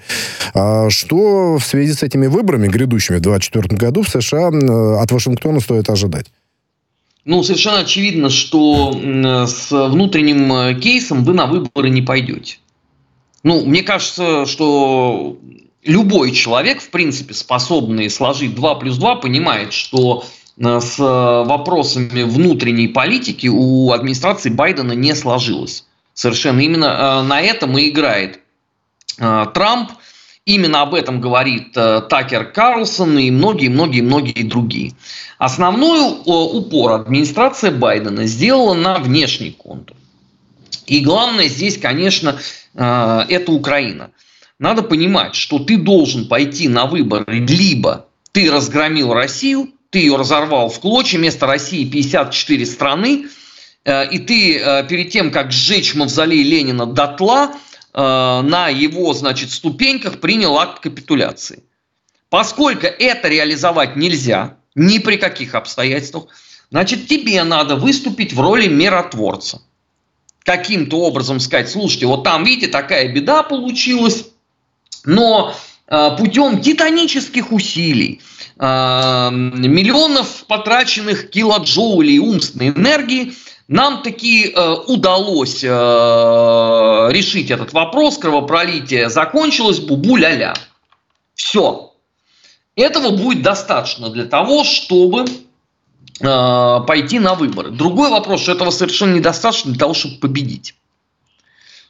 э, 0.54 0.90
что 0.90 1.58
в 1.58 1.66
связи 1.66 1.94
с 1.94 2.04
этими 2.04 2.28
выборами 2.28 2.68
грядущими 2.68 3.18
в 3.18 3.22
2024 3.22 3.78
году 3.78 4.04
в 4.04 4.10
США 4.10 4.50
э, 4.52 5.02
от 5.02 5.12
Вашингтона 5.12 5.60
стоит 5.60 5.90
ожидать? 5.90 6.28
Ну, 7.24 7.44
совершенно 7.44 7.80
очевидно, 7.80 8.30
что 8.30 9.00
с 9.48 9.72
внутренним 9.72 10.52
э, 10.54 10.74
кейсом 10.76 11.24
вы 11.24 11.34
на 11.34 11.46
выборы 11.46 11.90
не 11.90 12.02
пойдете. 12.02 12.58
Ну, 13.44 13.66
мне 13.66 13.84
кажется, 13.84 14.46
что 14.46 15.38
любой 15.84 16.32
человек, 16.32 16.82
в 16.82 16.90
принципе, 16.90 17.34
способный 17.34 18.10
сложить 18.10 18.56
2 18.56 18.76
плюс 18.76 18.98
2, 18.98 19.16
понимает, 19.16 19.74
что 19.74 20.24
э, 20.58 20.80
с 20.80 20.98
вопросами 20.98 22.24
внутренней 22.24 22.88
политики 22.88 23.48
у 23.48 23.92
администрации 23.92 24.50
Байдена 24.50 24.94
не 24.94 25.16
сложилось. 25.16 25.86
Совершенно 26.14 26.60
именно 26.60 26.86
э, 26.86 27.24
на 27.24 27.42
этом 27.42 27.78
и 27.78 27.90
играет 27.90 28.40
э, 29.18 29.46
Трамп. 29.54 29.92
Именно 30.44 30.82
об 30.82 30.96
этом 30.96 31.22
говорит 31.22 31.74
Такер 31.74 32.52
Карлсон 32.52 33.16
и 33.20 33.30
многие-многие-многие 33.30 34.42
другие. 34.42 34.94
Основной 35.38 36.20
упор 36.26 36.94
администрация 36.94 37.70
Байдена 37.70 38.26
сделала 38.26 38.74
на 38.74 38.98
внешний 38.98 39.52
контур. 39.52 39.96
И 40.88 41.02
главное 41.02 41.48
здесь, 41.48 41.78
конечно, 41.78 42.40
это 42.74 43.52
Украина 43.52 44.10
надо 44.62 44.84
понимать, 44.84 45.34
что 45.34 45.58
ты 45.58 45.76
должен 45.76 46.28
пойти 46.28 46.70
на 46.70 46.86
выборы 46.86 47.40
либо 47.40 48.06
ты 48.32 48.50
разгромил 48.50 49.12
Россию, 49.12 49.72
ты 49.90 50.00
ее 50.00 50.16
разорвал 50.16 50.70
в 50.70 50.80
клочья, 50.80 51.18
вместо 51.18 51.48
России 51.48 51.84
54 51.84 52.66
страны, 52.68 53.28
э, 53.84 54.10
и 54.12 54.20
ты 54.20 54.60
э, 54.60 54.88
перед 54.88 55.10
тем, 55.10 55.32
как 55.32 55.52
сжечь 55.52 55.96
мавзолей 55.96 56.44
Ленина 56.44 56.86
дотла, 56.86 57.54
э, 57.94 57.98
на 57.98 58.70
его, 58.70 59.14
значит, 59.16 59.50
ступеньках 59.50 60.20
принял 60.20 60.56
акт 60.60 60.80
капитуляции. 60.80 61.64
Поскольку 62.30 62.86
это 62.86 63.30
реализовать 63.30 63.96
нельзя, 63.96 64.58
ни 64.76 65.00
при 65.00 65.18
каких 65.18 65.56
обстоятельствах, 65.56 66.28
значит, 66.70 67.08
тебе 67.08 67.44
надо 67.44 67.78
выступить 67.78 68.32
в 68.32 68.40
роли 68.40 68.68
миротворца. 68.68 69.64
Каким-то 70.44 71.00
образом 71.02 71.40
сказать, 71.40 71.70
слушайте, 71.70 72.06
вот 72.06 72.24
там, 72.24 72.44
видите, 72.44 72.68
такая 72.68 73.12
беда 73.12 73.42
получилась, 73.44 74.31
но 75.06 75.54
э, 75.88 76.10
путем 76.18 76.62
титанических 76.62 77.52
усилий, 77.52 78.22
э, 78.60 79.30
миллионов 79.32 80.46
потраченных 80.46 81.30
килоджоулей 81.30 82.20
умственной 82.20 82.70
энергии, 82.70 83.34
нам 83.68 84.04
таки 84.04 84.52
э, 84.52 84.74
удалось 84.88 85.64
решить 85.64 87.52
этот 87.52 87.74
вопрос, 87.74 88.18
кровопролитие 88.18 89.10
закончилось, 89.10 89.80
бубу-ля-ля. 89.80 90.54
Все. 91.36 91.94
Этого 92.76 93.12
будет 93.12 93.42
достаточно 93.44 94.10
для 94.10 94.26
того, 94.26 94.64
чтобы 94.64 95.26
пойти 96.20 97.20
на 97.20 97.34
выборы. 97.34 97.72
Другой 97.72 98.12
вопрос, 98.12 98.42
что 98.42 98.52
этого 98.52 98.70
совершенно 98.70 99.16
недостаточно 99.16 99.72
для 99.72 99.80
того, 99.80 99.96
чтобы 99.96 100.18
победить. 100.20 100.76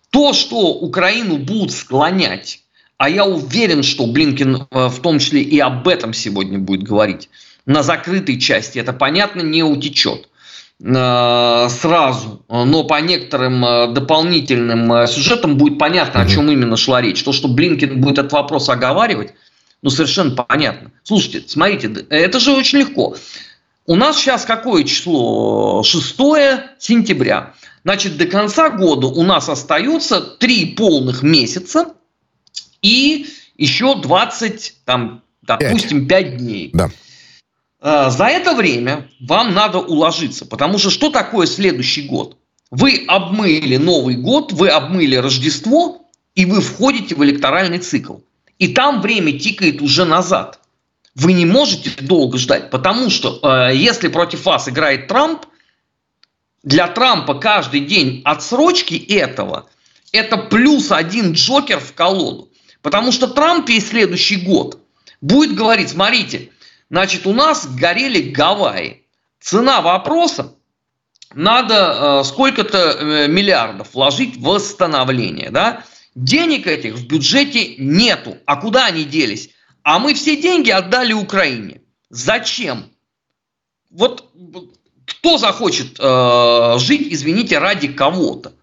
То, 0.10 0.32
что 0.32 0.74
Украину 0.74 1.38
будут 1.38 1.74
склонять 1.74 2.62
а 3.02 3.10
я 3.10 3.26
уверен, 3.26 3.82
что 3.82 4.06
Блинкин 4.06 4.68
э, 4.70 4.88
в 4.88 5.00
том 5.00 5.18
числе 5.18 5.42
и 5.42 5.58
об 5.58 5.88
этом 5.88 6.14
сегодня 6.14 6.60
будет 6.60 6.84
говорить. 6.84 7.30
На 7.66 7.82
закрытой 7.82 8.40
части 8.40 8.78
это, 8.78 8.94
понятно, 8.94 9.42
не 9.42 9.64
утечет 9.64 10.30
э, 10.80 11.68
сразу, 11.70 12.46
но 12.48 12.84
по 12.84 13.02
некоторым 13.02 13.66
э, 13.66 13.92
дополнительным 13.92 15.08
сюжетам 15.08 15.58
будет 15.58 15.80
понятно, 15.80 16.22
о 16.22 16.28
чем 16.28 16.52
именно 16.52 16.78
шла 16.78 17.02
речь. 17.02 17.24
То, 17.24 17.34
что 17.34 17.48
Блинкин 17.48 18.02
будет 18.02 18.20
этот 18.20 18.34
вопрос 18.34 18.70
оговаривать, 18.70 19.34
ну, 19.82 19.90
совершенно 19.90 20.36
понятно. 20.36 20.92
Слушайте, 21.02 21.42
смотрите, 21.48 22.06
это 22.12 22.40
же 22.40 22.52
очень 22.52 22.78
легко. 22.78 23.16
У 23.88 23.96
нас 23.96 24.20
сейчас 24.20 24.46
какое 24.46 24.84
число? 24.84 25.82
6 25.82 26.18
сентября. 26.78 27.54
Значит, 27.84 28.18
до 28.18 28.28
конца 28.28 28.70
года 28.70 29.08
у 29.08 29.24
нас 29.24 29.50
остается 29.50 30.22
три 30.22 30.68
полных 30.76 31.24
месяца– 31.24 31.96
и 32.82 33.28
еще 33.58 33.96
20, 33.96 34.76
там, 34.86 35.24
допустим, 35.42 36.08
5 36.08 36.38
дней. 36.38 36.72
Да. 36.74 36.90
А, 37.80 38.10
за 38.10 38.26
это 38.26 38.54
время 38.54 39.10
вам 39.20 39.54
надо 39.54 39.80
уложиться, 39.80 40.46
потому 40.46 40.78
что 40.78 40.90
что 40.90 41.10
такое 41.10 41.48
следующий 41.48 42.04
год? 42.04 42.38
Вы 42.70 43.04
обмыли 43.08 43.78
Новый 43.78 44.16
год, 44.16 44.54
вы 44.54 44.70
обмыли 44.70 45.16
Рождество, 45.16 46.10
и 46.36 46.46
вы 46.46 46.62
входите 46.62 47.16
в 47.16 47.24
электоральный 47.24 47.80
цикл. 47.80 48.18
И 48.60 48.70
там 48.70 49.02
время 49.02 49.38
тикает 49.38 49.82
уже 49.82 50.06
назад. 50.06 50.60
Вы 51.14 51.34
не 51.34 51.46
можете 51.46 51.92
долго 52.00 52.38
ждать, 52.38 52.70
потому 52.70 53.10
что 53.10 53.40
э, 53.44 53.76
если 53.76 54.08
против 54.08 54.46
вас 54.46 54.70
играет 54.70 55.08
Трамп, 55.08 55.46
для 56.64 56.88
Трампа 56.88 57.34
каждый 57.34 57.82
день 57.82 58.22
отсрочки 58.24 58.94
этого– 58.94 59.68
это 60.12 60.38
плюс 60.38 60.92
один 60.92 61.34
Джокер 61.34 61.80
в 61.80 61.94
колоду. 61.94 62.50
Потому 62.82 63.12
что 63.12 63.28
Трамп 63.28 63.70
весь 63.70 63.90
следующий 63.90 64.38
год 64.38 64.80
будет 65.22 65.56
говорить, 65.56 65.90
смотрите, 65.90 66.50
значит, 66.90 67.28
у 67.28 67.34
нас 67.34 67.68
горели 67.68 68.32
Гавайи. 68.32 69.04
Цена 69.40 69.82
вопроса 69.82 70.54
надо 71.34 72.22
э, 72.22 72.24
сколько-то 72.26 72.78
э, 72.78 73.28
миллиардов 73.28 73.94
вложить 73.94 74.38
в 74.38 74.42
восстановление. 74.42 75.50
Да? 75.50 75.84
Денег 76.16 76.68
этих 76.68 76.96
в 76.96 77.08
бюджете 77.08 77.76
нету. 77.78 78.38
А 78.46 78.58
куда 78.58 78.88
они 78.88 79.04
делись? 79.04 79.50
А 79.84 80.00
мы 80.00 80.14
все 80.14 80.40
деньги 80.40 80.70
отдали 80.70 81.14
Украине. 81.14 81.82
Зачем? 82.10 82.86
Вот 83.90 84.30
кто 85.06 85.38
захочет 85.38 85.98
э, 86.00 86.76
жить, 86.80 87.08
извините, 87.12 87.60
ради 87.60 87.88
кого-то? 87.88 88.54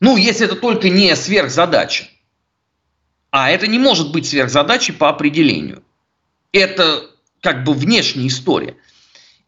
Ну, 0.00 0.16
если 0.16 0.46
это 0.46 0.56
только 0.56 0.88
не 0.88 1.14
сверхзадача. 1.14 2.08
А 3.30 3.50
это 3.50 3.66
не 3.66 3.78
может 3.78 4.10
быть 4.12 4.28
сверхзадачей 4.28 4.94
по 4.94 5.08
определению. 5.08 5.82
Это 6.52 7.10
как 7.40 7.64
бы 7.64 7.74
внешняя 7.74 8.26
история. 8.26 8.76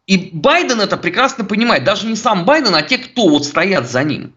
И 0.07 0.29
Байден 0.33 0.81
это 0.81 0.97
прекрасно 0.97 1.43
понимает. 1.43 1.83
Даже 1.83 2.07
не 2.07 2.15
сам 2.15 2.45
Байден, 2.45 2.75
а 2.75 2.81
те, 2.81 2.97
кто 2.97 3.27
вот 3.27 3.45
стоят 3.45 3.89
за 3.89 4.03
ним. 4.03 4.33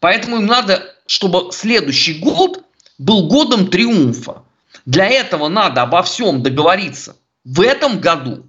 Поэтому 0.00 0.36
им 0.36 0.46
надо, 0.46 0.94
чтобы 1.06 1.52
следующий 1.52 2.14
год 2.18 2.64
был 2.98 3.28
годом 3.28 3.68
триумфа. 3.68 4.44
Для 4.86 5.08
этого 5.08 5.48
надо 5.48 5.82
обо 5.82 6.02
всем 6.02 6.42
договориться 6.42 7.16
в 7.44 7.60
этом 7.60 8.00
году, 8.00 8.46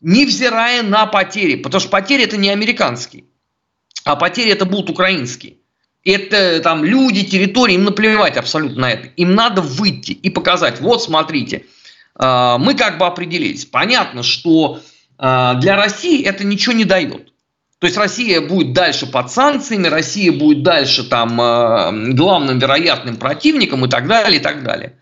невзирая 0.00 0.82
на 0.82 1.06
потери. 1.06 1.56
Потому 1.56 1.80
что 1.80 1.90
потери 1.90 2.24
это 2.24 2.36
не 2.36 2.50
американские, 2.50 3.24
а 4.04 4.16
потери 4.16 4.50
это 4.50 4.64
будут 4.64 4.90
украинские 4.90 5.56
это 6.04 6.60
там 6.60 6.84
люди, 6.84 7.24
территории, 7.24 7.74
им 7.74 7.84
наплевать 7.84 8.36
абсолютно 8.36 8.82
на 8.82 8.90
это. 8.90 9.08
Им 9.16 9.34
надо 9.34 9.62
выйти 9.62 10.12
и 10.12 10.30
показать, 10.30 10.80
вот 10.80 11.02
смотрите, 11.02 11.66
а, 12.14 12.58
мы 12.58 12.74
как 12.74 12.98
бы 12.98 13.06
определились. 13.06 13.64
Понятно, 13.64 14.22
что 14.22 14.80
а, 15.18 15.54
для 15.54 15.76
России 15.76 16.24
это 16.24 16.44
ничего 16.44 16.74
не 16.74 16.84
дает. 16.84 17.32
То 17.78 17.86
есть 17.86 17.96
Россия 17.96 18.40
будет 18.40 18.72
дальше 18.72 19.06
под 19.06 19.30
санкциями, 19.30 19.88
Россия 19.88 20.32
будет 20.32 20.62
дальше 20.62 21.04
там 21.04 21.40
а, 21.40 21.92
главным 21.92 22.58
вероятным 22.58 23.16
противником 23.16 23.84
и 23.84 23.88
так 23.88 24.06
далее, 24.06 24.40
и 24.40 24.42
так 24.42 24.62
далее. 24.62 24.98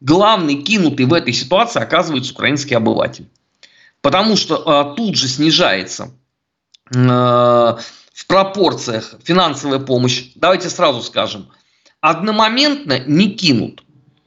Главный 0.00 0.62
кинутый 0.62 1.06
в 1.06 1.12
этой 1.12 1.32
ситуации 1.32 1.82
оказывается 1.82 2.32
украинский 2.32 2.76
обыватель. 2.76 3.28
Потому 4.00 4.36
что 4.36 4.94
тут 4.96 5.16
же 5.16 5.26
снижается 5.26 6.12
в 8.18 8.26
пропорциях 8.26 9.14
финансовая 9.22 9.78
помощь, 9.78 10.32
давайте 10.34 10.68
сразу 10.70 11.02
скажем, 11.02 11.50
одномоментно 12.00 12.98
не 12.98 13.30
кинут. 13.30 13.84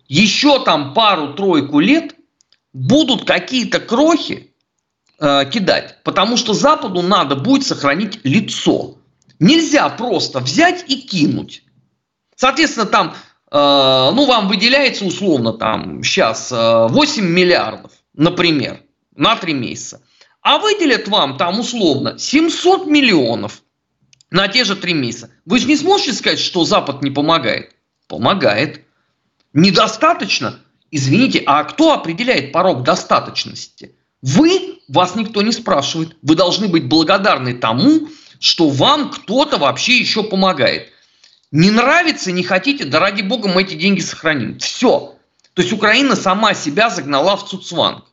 Еще 0.08 0.64
там 0.64 0.94
пару-тройку 0.94 1.82
лет 1.82 2.16
будут 2.72 3.26
какие-то 3.26 3.82
крохи 3.82 4.54
э, 5.20 5.44
кидать, 5.52 5.98
потому 6.06 6.38
что 6.38 6.54
Западу 6.54 7.02
надо 7.02 7.36
будет 7.36 7.68
сохранить 7.68 8.22
лицо. 8.24 8.96
Нельзя 9.40 9.90
просто 9.90 10.40
взять 10.40 10.86
и 10.88 11.02
кинуть. 11.02 11.64
Соответственно, 12.38 12.86
там 12.86 13.14
ну, 13.54 14.26
вам 14.26 14.48
выделяется 14.48 15.04
условно 15.04 15.52
там 15.52 16.02
сейчас 16.02 16.52
8 16.52 17.26
миллиардов, 17.26 17.92
например, 18.14 18.84
на 19.18 19.36
3 19.36 19.54
месяца. 19.54 20.02
А 20.42 20.60
выделят 20.60 21.10
вам 21.10 21.36
там 21.36 21.60
условно 21.60 22.18
700 22.18 22.88
миллионов 22.88 23.62
на 24.32 24.48
те 24.48 24.64
же 24.64 24.76
3 24.76 24.94
месяца. 24.94 25.30
Вы 25.46 25.60
же 25.60 25.68
не 25.68 25.78
сможете 25.78 26.14
сказать, 26.14 26.40
что 26.40 26.64
Запад 26.64 27.04
не 27.04 27.12
помогает? 27.12 27.76
Помогает. 28.08 28.82
Недостаточно? 29.54 30.60
Извините, 30.90 31.44
а 31.46 31.64
кто 31.66 31.94
определяет 31.94 32.52
порог 32.52 32.84
достаточности? 32.84 33.96
Вы, 34.22 34.80
вас 34.88 35.16
никто 35.16 35.42
не 35.42 35.52
спрашивает. 35.52 36.16
Вы 36.22 36.36
должны 36.36 36.68
быть 36.68 36.86
благодарны 36.86 37.54
тому, 37.54 38.08
что 38.40 38.70
вам 38.70 39.12
кто-то 39.12 39.58
вообще 39.58 39.98
еще 39.98 40.24
помогает. 40.24 40.90
Не 41.52 41.70
нравится, 41.70 42.32
не 42.32 42.44
хотите, 42.44 42.86
да 42.86 43.00
ради 43.00 43.22
бога 43.22 43.50
мы 43.50 43.64
эти 43.64 43.76
деньги 43.76 44.00
сохраним. 44.00 44.58
Все. 44.60 45.16
То 45.54 45.62
есть 45.62 45.74
Украина 45.74 46.16
сама 46.16 46.54
себя 46.54 46.90
загнала 46.90 47.36
в 47.36 47.48
Цуцванг. 47.48 48.06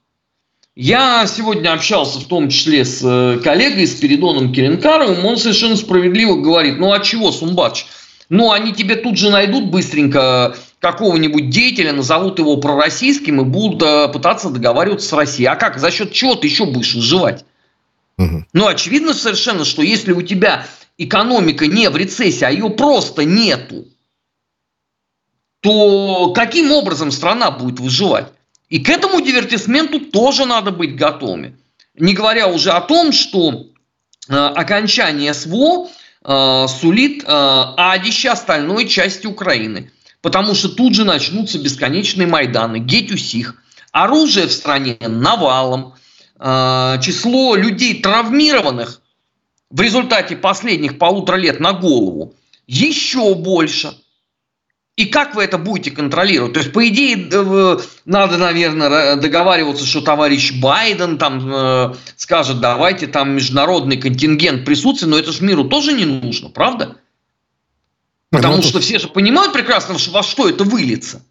Я 0.80 1.26
сегодня 1.26 1.72
общался 1.72 2.20
в 2.20 2.26
том 2.26 2.48
числе 2.48 2.84
с 2.84 3.02
э, 3.02 3.40
коллегой, 3.42 3.84
с 3.84 3.96
Передоном 3.96 4.52
Керенкаровым, 4.52 5.26
он 5.26 5.36
совершенно 5.36 5.74
справедливо 5.74 6.36
говорит, 6.36 6.78
ну 6.78 6.92
а 6.92 7.00
чего, 7.00 7.32
Сумбач, 7.32 7.86
ну 8.28 8.52
они 8.52 8.72
тебе 8.72 8.94
тут 8.94 9.18
же 9.18 9.28
найдут 9.30 9.72
быстренько 9.72 10.56
какого-нибудь 10.78 11.50
деятеля, 11.50 11.92
назовут 11.92 12.38
его 12.38 12.58
пророссийским 12.58 13.40
и 13.40 13.44
будут 13.44 13.82
э, 13.82 14.06
пытаться 14.06 14.50
договариваться 14.50 15.08
с 15.08 15.12
Россией. 15.12 15.48
А 15.48 15.56
как, 15.56 15.80
за 15.80 15.90
счет 15.90 16.12
чего 16.12 16.36
ты 16.36 16.46
еще 16.46 16.64
будешь 16.64 16.94
выживать? 16.94 17.44
Угу. 18.16 18.44
Ну, 18.52 18.68
очевидно 18.68 19.14
совершенно, 19.14 19.64
что 19.64 19.82
если 19.82 20.12
у 20.12 20.22
тебя 20.22 20.64
экономика 20.96 21.66
не 21.66 21.90
в 21.90 21.96
рецессии, 21.96 22.44
а 22.44 22.50
ее 22.50 22.70
просто 22.70 23.24
нету, 23.24 23.88
то 25.58 26.32
каким 26.36 26.70
образом 26.70 27.10
страна 27.10 27.50
будет 27.50 27.80
выживать? 27.80 28.28
И 28.68 28.80
к 28.80 28.88
этому 28.90 29.20
дивертисменту 29.20 30.00
тоже 30.00 30.44
надо 30.44 30.70
быть 30.70 30.96
готовыми. 30.96 31.56
Не 31.94 32.12
говоря 32.12 32.48
уже 32.48 32.70
о 32.70 32.80
том, 32.80 33.12
что 33.12 33.66
э, 34.28 34.34
окончание 34.34 35.32
СВО 35.32 35.88
э, 36.22 36.66
сулит 36.68 37.24
э, 37.24 37.26
адище 37.26 38.30
остальной 38.30 38.86
части 38.86 39.26
Украины. 39.26 39.90
Потому 40.20 40.54
что 40.54 40.68
тут 40.68 40.94
же 40.94 41.04
начнутся 41.04 41.58
бесконечные 41.58 42.26
Майданы, 42.26 42.78
гетюсих. 42.78 43.54
Оружие 43.92 44.46
в 44.46 44.52
стране 44.52 44.98
навалом. 45.00 45.94
Э, 46.38 46.98
число 47.02 47.56
людей 47.56 48.02
травмированных 48.02 49.00
в 49.70 49.80
результате 49.80 50.36
последних 50.36 50.98
полутора 50.98 51.36
лет 51.36 51.58
на 51.58 51.72
голову 51.72 52.34
еще 52.66 53.34
больше– 53.34 53.94
и 54.98 55.06
как 55.06 55.36
вы 55.36 55.44
это 55.44 55.58
будете 55.58 55.92
контролировать? 55.92 56.54
То 56.54 56.58
есть, 56.58 56.72
по 56.72 56.86
идее, 56.88 57.28
надо, 58.04 58.36
наверное, 58.36 59.14
договариваться, 59.14 59.86
что 59.86 60.00
товарищ 60.00 60.60
Байден 60.60 61.18
там 61.18 61.48
э, 61.48 61.94
скажет, 62.16 62.58
давайте 62.58 63.06
там 63.06 63.30
международный 63.30 63.96
контингент 63.96 64.64
присутствует, 64.64 65.12
но 65.12 65.18
это 65.20 65.30
же 65.30 65.44
миру 65.44 65.62
тоже 65.62 65.92
не 65.92 66.04
нужно, 66.04 66.48
правда? 66.48 66.96
Потому 68.30 68.56
ну, 68.56 68.62
что 68.62 68.80
все 68.80 68.98
же 68.98 69.06
понимают 69.06 69.52
прекрасно, 69.52 69.94
во 70.10 70.24
что 70.24 70.48
это 70.48 70.64
выльется. 70.64 71.22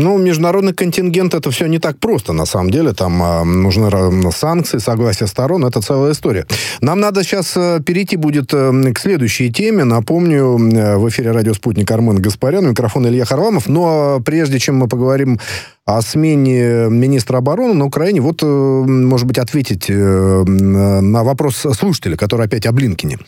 Ну, 0.00 0.16
международный 0.16 0.72
контингент 0.72 1.34
это 1.34 1.50
все 1.50 1.66
не 1.66 1.78
так 1.78 1.98
просто, 1.98 2.32
на 2.32 2.46
самом 2.46 2.70
деле. 2.70 2.94
Там 2.94 3.22
э, 3.22 3.44
нужны 3.44 4.32
санкции, 4.32 4.78
согласие 4.78 5.26
сторон, 5.26 5.66
это 5.66 5.82
целая 5.82 6.12
история. 6.12 6.46
Нам 6.80 7.00
надо 7.00 7.22
сейчас 7.22 7.54
э, 7.54 7.80
перейти 7.84 8.16
будет 8.16 8.54
э, 8.54 8.92
к 8.94 8.98
следующей 8.98 9.52
теме. 9.52 9.84
Напомню, 9.84 10.58
э, 10.58 10.96
в 10.96 11.06
эфире 11.10 11.32
радио 11.32 11.52
«Спутник» 11.52 11.90
Армен 11.90 12.16
Гаспарян, 12.16 12.66
микрофон 12.70 13.06
Илья 13.08 13.26
Харламов. 13.26 13.68
Но 13.68 14.20
прежде 14.24 14.58
чем 14.58 14.76
мы 14.76 14.88
поговорим 14.88 15.38
о 15.84 16.00
смене 16.00 16.88
министра 16.88 17.36
обороны 17.36 17.74
на 17.74 17.84
Украине, 17.84 18.22
вот, 18.22 18.42
э, 18.42 18.46
может 18.46 19.26
быть, 19.26 19.36
ответить 19.36 19.90
э, 19.90 20.44
на 20.46 21.24
вопрос 21.24 21.66
слушателя, 21.74 22.16
который 22.16 22.46
опять 22.46 22.64
о 22.64 22.72
Блинкине. 22.72 23.18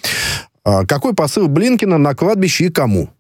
Э, 0.65 0.87
какой 0.87 1.13
посыл 1.13 1.49
Блинкина 1.49 1.99
на 1.99 2.15
кладбище 2.15 2.67
и 2.67 2.71
кому? 2.71 3.11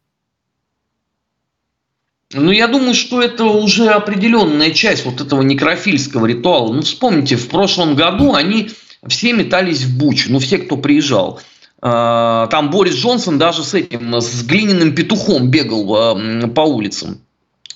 Ну, 2.35 2.51
я 2.51 2.67
думаю, 2.67 2.95
что 2.95 3.21
это 3.21 3.45
уже 3.45 3.89
определенная 3.91 4.71
часть 4.71 5.05
вот 5.05 5.21
этого 5.21 5.43
некрофильского 5.43 6.27
ритуала. 6.27 6.73
Ну, 6.73 6.83
вспомните, 6.83 7.37
в 7.37 7.49
прошлом 7.49 7.95
году 7.95 8.35
они 8.35 8.71
все 9.07 9.33
метались 9.33 9.83
в 9.83 9.99
Буч, 9.99 10.29
ну, 10.29 10.39
все, 10.39 10.59
кто 10.59 10.77
приезжал. 10.77 11.41
А, 11.81 12.47
там 12.47 12.71
Борис 12.71 12.95
Джонсон 12.95 13.39
даже 13.39 13.65
с 13.65 13.75
этим, 13.75 14.15
с 14.21 14.45
глиняным 14.45 14.95
петухом 14.95 15.49
бегал 15.49 15.95
а, 15.95 16.49
по 16.49 16.61
улицам. 16.61 17.19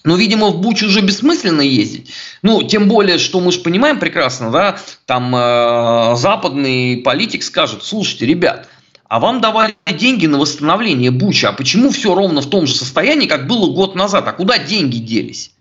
Но, 0.04 0.14
видимо, 0.14 0.50
в 0.50 0.60
Буч 0.60 0.84
уже 0.84 1.00
бессмысленно 1.00 1.62
ездить. 1.62 2.12
Ну, 2.40 2.62
тем 2.62 2.86
более, 2.86 3.18
что 3.18 3.40
мы 3.40 3.50
же 3.50 3.58
понимаем 3.58 3.98
прекрасно, 3.98 4.52
да, 4.52 4.78
там 5.04 5.34
э, 5.34 6.14
западный 6.14 6.98
политик 6.98 7.42
скажет, 7.42 7.82
слушайте, 7.82 8.24
ребят, 8.24 8.68
а 9.08 9.20
вам 9.20 9.40
давали 9.40 9.76
деньги 9.86 10.26
на 10.26 10.38
восстановление 10.38 11.10
Буча. 11.10 11.50
А 11.50 11.52
почему 11.52 11.90
все 11.90 12.14
ровно 12.14 12.40
в 12.40 12.50
том 12.50 12.66
же 12.66 12.74
состоянии, 12.74 13.26
как 13.26 13.46
было 13.46 13.72
год 13.72 13.94
назад? 13.94 14.26
А 14.26 14.32
куда 14.32 14.58
деньги 14.58 14.98
делись? 14.98 15.52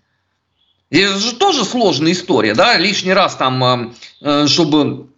Это 0.90 1.18
же 1.18 1.34
тоже 1.34 1.64
сложная 1.64 2.12
история, 2.12 2.54
да, 2.54 2.76
лишний 2.76 3.12
раз 3.12 3.34
там, 3.34 3.64
э, 3.64 3.90
э, 4.20 4.46
чтобы 4.46 5.08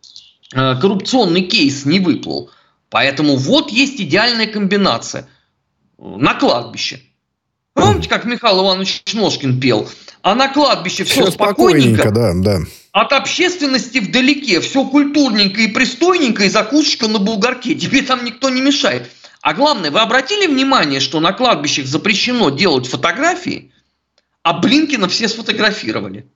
э, 0.55 0.77
коррупционный 0.81 1.43
кейс 1.43 1.85
не 1.85 2.01
выплыл. 2.01 2.51
Поэтому 2.91 3.37
вот 3.37 3.71
есть 3.71 4.01
идеальная 4.01 4.47
комбинация. 4.47 5.29
На 5.99 6.35
кладбище. 6.35 7.01
Помните, 7.75 8.09
как 8.09 8.25
Михаил 8.25 8.62
Иванович 8.62 9.03
Ножкин 9.12 9.61
пел? 9.61 9.88
А 10.23 10.35
на 10.35 10.49
кладбище 10.49 11.05
все, 11.05 11.23
все 11.23 11.31
спокойненько. 11.31 12.03
спокойненько 12.03 12.11
да, 12.11 12.33
да. 12.35 12.67
От 12.92 13.12
общественности 13.12 13.98
вдалеке, 13.98 14.61
все 14.61 14.85
культурненько 14.85 15.61
и 15.61 15.68
пристойненько, 15.68 16.44
и 16.44 16.48
закусочка 16.48 17.07
на 17.07 17.18
булгарке. 17.18 17.74
Тебе 17.74 18.03
там 18.03 18.24
никто 18.24 18.48
не 18.48 18.61
мешает. 18.61 19.11
А 19.42 19.55
главное, 19.55 19.90
вы 19.90 20.01
обратили 20.01 20.46
внимание, 20.46 21.01
что 21.01 21.20
на 21.20 21.33
кладбищах 21.33 21.87
запрещено 21.87 22.51
делать 22.51 22.87
фотографии, 22.87 23.72
а 24.42 24.55
Блинкина 24.55 25.09
все 25.09 25.29
сфотографировали? 25.29 26.27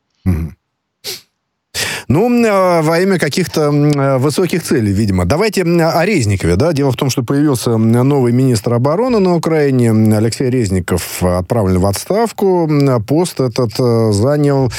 Ну, 2.09 2.47
а, 2.47 2.83
во 2.83 3.01
имя 3.01 3.19
каких-то 3.19 3.71
высоких 4.19 4.63
целей, 4.63 4.93
видимо. 4.93 5.25
Давайте 5.25 5.63
о 5.63 6.05
Резникове, 6.05 6.57
да. 6.57 6.75
Дело 6.75 6.93
в 6.93 6.97
том, 6.97 7.09
что 7.09 7.23
появился 7.23 7.79
новый 7.79 8.33
министр 8.33 8.75
обороны 8.75 9.19
на 9.19 9.35
Украине. 9.35 9.93
Алексей 10.15 10.51
Резников 10.51 11.23
отправлен 11.23 11.79
в 11.79 11.87
отставку. 11.87 12.71
Пост 13.07 13.41
этот 13.41 13.73
э, 13.79 14.13
занял 14.13 14.71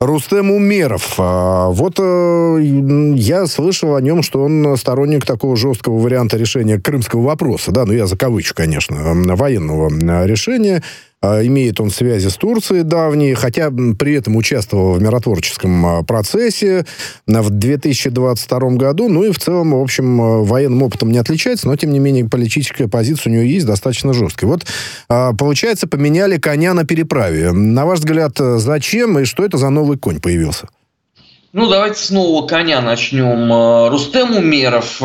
Рустем 0.00 0.50
Умеров. 0.50 1.14
А, 1.18 1.68
вот 1.70 1.94
э, 1.98 2.58
я 3.16 3.46
слышал 3.46 3.94
о 3.94 4.00
нем, 4.00 4.22
что 4.22 4.42
он 4.42 4.76
сторонник 4.76 5.24
такого 5.24 5.56
жесткого 5.56 5.98
варианта 5.98 6.36
решения 6.36 6.80
крымского 6.80 7.22
вопроса, 7.22 7.70
да, 7.70 7.84
ну 7.84 7.92
я 7.92 8.06
за 8.06 8.16
кавычку, 8.16 8.56
конечно, 8.56 9.14
военного 9.34 10.26
решения. 10.26 10.82
А, 11.24 11.42
имеет 11.44 11.80
он 11.80 11.90
связи 11.90 12.28
с 12.28 12.34
Турцией 12.36 12.82
давние, 12.82 13.34
хотя 13.34 13.70
при 13.70 14.14
этом 14.14 14.36
участвовал 14.36 14.92
в 14.92 15.02
миротворческом 15.02 15.86
а, 15.86 16.02
процессе 16.02 16.84
в 17.26 17.50
2022 17.50 18.70
году. 18.72 19.08
Ну 19.08 19.24
и 19.24 19.32
в 19.32 19.38
целом, 19.38 19.72
в 19.72 19.82
общем, 19.82 20.20
а, 20.20 20.42
военным 20.42 20.82
опытом 20.82 21.10
не 21.10 21.18
отличается, 21.18 21.66
но, 21.66 21.76
тем 21.76 21.92
не 21.92 21.98
менее, 21.98 22.28
политическая 22.28 22.88
позиция 22.88 23.30
у 23.30 23.34
него 23.34 23.44
есть 23.44 23.64
достаточно 23.64 24.12
жесткая. 24.12 24.50
Вот, 24.50 24.66
получается, 25.38 25.86
поменяли 25.86 26.36
коня 26.36 26.74
на 26.74 26.84
переправе. 26.84 27.52
На 27.52 27.86
ваш 27.86 28.00
взгляд, 28.00 28.32
зачем 28.36 29.18
и 29.18 29.24
что 29.24 29.44
это 29.44 29.56
за 29.56 29.70
новый 29.70 29.96
конь 29.96 30.20
появился? 30.20 30.68
Ну, 31.52 31.70
давайте 31.70 32.00
с 32.00 32.10
нового 32.10 32.46
коня 32.46 32.80
начнем. 32.80 33.88
Рустем 33.90 34.36
Умеров, 34.36 34.98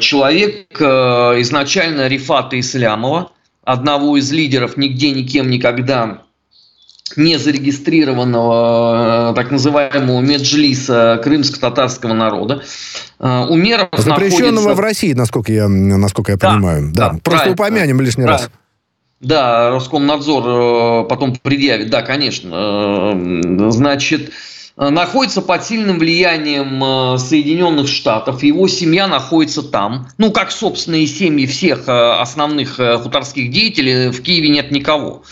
человек 0.00 0.66
изначально 0.80 2.06
Рифата 2.08 2.60
Ислямова, 2.60 3.30
одного 3.66 4.16
из 4.16 4.32
лидеров 4.32 4.78
нигде, 4.78 5.10
никем, 5.10 5.50
никогда 5.50 6.22
не 7.16 7.36
зарегистрированного 7.36 9.30
э, 9.30 9.34
так 9.34 9.50
называемого 9.50 10.20
меджлиса 10.20 11.20
крымско-татарского 11.22 12.14
народа. 12.14 12.62
Э, 13.18 13.46
Умеров 13.48 13.88
Запрещенного 13.96 14.50
находится... 14.50 14.74
в 14.74 14.80
России, 14.80 15.12
насколько 15.12 15.52
я, 15.52 15.68
насколько 15.68 16.32
я 16.32 16.38
да, 16.38 16.50
понимаю. 16.50 16.92
Да, 16.92 17.10
да 17.10 17.18
просто 17.22 17.50
упомянем 17.50 18.00
лишний 18.00 18.24
да. 18.24 18.30
раз. 18.30 18.50
Да, 19.20 19.70
Роскомнадзор 19.70 21.04
э, 21.04 21.08
потом 21.08 21.36
предъявит, 21.36 21.90
да, 21.90 22.02
конечно. 22.02 23.70
Значит, 23.70 24.30
находится 24.76 25.40
под 25.40 25.64
сильным 25.64 25.98
влиянием 25.98 26.82
э, 26.84 27.18
Соединенных 27.18 27.88
Штатов. 27.88 28.42
Его 28.42 28.68
семья 28.68 29.08
находится 29.08 29.62
там. 29.62 30.08
Ну, 30.18 30.30
как 30.30 30.52
собственные 30.52 31.06
семьи 31.06 31.46
всех 31.46 31.88
э, 31.88 31.92
основных 31.92 32.78
э, 32.78 32.98
хуторских 32.98 33.50
деятелей, 33.50 34.10
в 34.10 34.22
Киеве 34.22 34.50
нет 34.50 34.70
никого. 34.70 35.22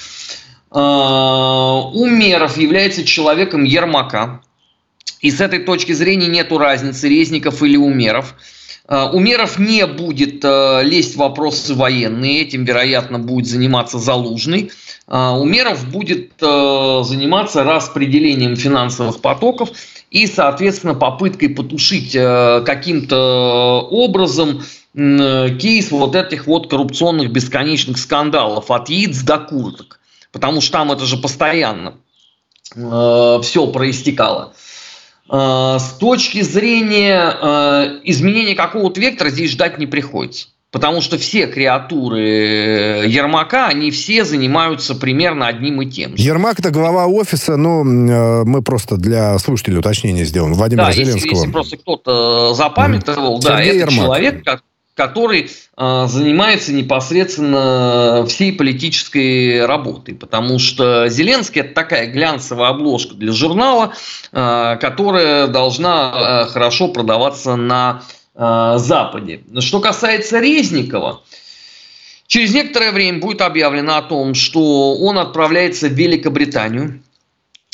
Умеров 0.71 2.57
является 2.57 3.05
человеком 3.05 3.63
Ермака. 3.63 4.41
И 5.21 5.31
с 5.31 5.41
этой 5.41 5.61
точки 5.61 5.93
зрения 5.93 6.27
нет 6.27 6.51
разницы, 6.51 7.09
Резников 7.09 7.63
или 7.63 7.77
Умеров. 7.77 8.35
Умеров 8.87 9.59
не 9.59 9.87
будет 9.87 10.45
лезть 10.45 11.15
в 11.15 11.19
вопросы 11.19 11.75
военные, 11.75 12.43
этим, 12.43 12.65
вероятно, 12.65 13.19
будет 13.19 13.47
заниматься 13.47 13.99
Залужный. 13.99 14.73
Умеров 15.07 15.89
будет 15.91 16.33
заниматься 16.39 17.65
распределением 17.65 18.57
финансовых 18.57 19.23
потоков 19.23 19.71
и, 20.11 20.27
соответственно, 20.27 20.95
попыткой 20.95 21.49
потушить 21.49 22.13
каким-то 22.13 23.89
образом 23.91 24.63
кейс 24.95 25.91
вот 25.91 26.15
этих 26.15 26.47
вот 26.47 26.69
коррупционных 26.69 27.33
бесконечных 27.33 27.97
скандалов 27.99 28.71
от 28.71 28.91
яиц 28.91 29.23
до 29.23 29.39
курток. 29.39 29.99
Потому 30.31 30.61
что 30.61 30.73
там 30.73 30.93
это 30.93 31.05
же 31.05 31.17
постоянно 31.17 31.95
э, 32.77 33.39
все 33.43 33.67
проистекало. 33.69 34.53
Э, 35.31 35.79
с 35.79 35.97
точки 35.99 36.43
зрения 36.43 37.35
э, 37.41 38.01
изменения 38.05 38.55
какого-то 38.55 39.01
вектора 39.01 39.31
здесь 39.31 39.51
ждать 39.53 39.79
не 39.79 39.87
приходится. 39.87 40.49
Потому 40.71 41.01
что 41.01 41.19
все 41.19 41.47
креатуры 41.47 43.07
Ермака, 43.07 43.69
они 43.69 43.93
все 43.93 44.25
занимаются 44.25 44.97
примерно 44.97 45.47
одним 45.47 45.81
и 45.81 45.87
тем 45.87 46.17
же. 46.17 46.23
Ермак– 46.25 46.59
это 46.59 46.73
глава 46.73 47.07
офиса, 47.07 47.57
но 47.57 47.83
э, 47.83 48.45
мы 48.45 48.61
просто 48.61 48.97
для 48.97 49.39
слушателей 49.39 49.79
уточнение 49.79 50.25
сделаем. 50.25 50.53
Владимир 50.55 50.87
да, 50.87 50.93
Зеленского. 50.93 51.15
Если, 51.17 51.29
если 51.29 51.53
просто 51.53 51.77
кто-то 51.77 52.55
запамятовал, 52.55 53.39
mm. 53.39 53.43
да, 53.43 53.57
Сергей 53.59 53.69
это 53.69 53.79
Ермак. 53.79 54.05
человек, 54.05 54.45
как, 54.45 54.63
который 54.95 55.51
э, 55.77 56.07
занимается 56.09 56.73
непосредственно 56.73 58.25
всей 58.29 58.53
политической 58.53 59.67
работой, 59.67 60.15
потому 60.15 60.59
что 60.59 61.09
Зеленский 61.09 61.63
это 61.63 61.75
такая 61.75 62.07
глянцевая 62.07 62.71
обложка 62.71 63.15
для 63.15 63.33
журнала, 63.33 63.93
э, 64.33 64.77
которая 64.81 65.49
должна 65.49 66.47
э, 66.47 66.53
хорошо 66.53 66.89
продаваться 66.89 67.57
на 67.57 68.03
э, 68.35 68.75
Западе. 68.77 69.43
Что 69.59 69.81
касается 69.81 70.39
Резникова, 70.39 71.23
через 72.29 72.55
некоторое 72.55 72.93
время 72.93 73.19
будет 73.19 73.41
объявлено 73.41 73.97
о 73.97 74.03
том, 74.03 74.35
что 74.35 74.95
он 74.95 75.19
отправляется 75.19 75.89
в 75.89 75.93
Великобританию. 75.93 77.03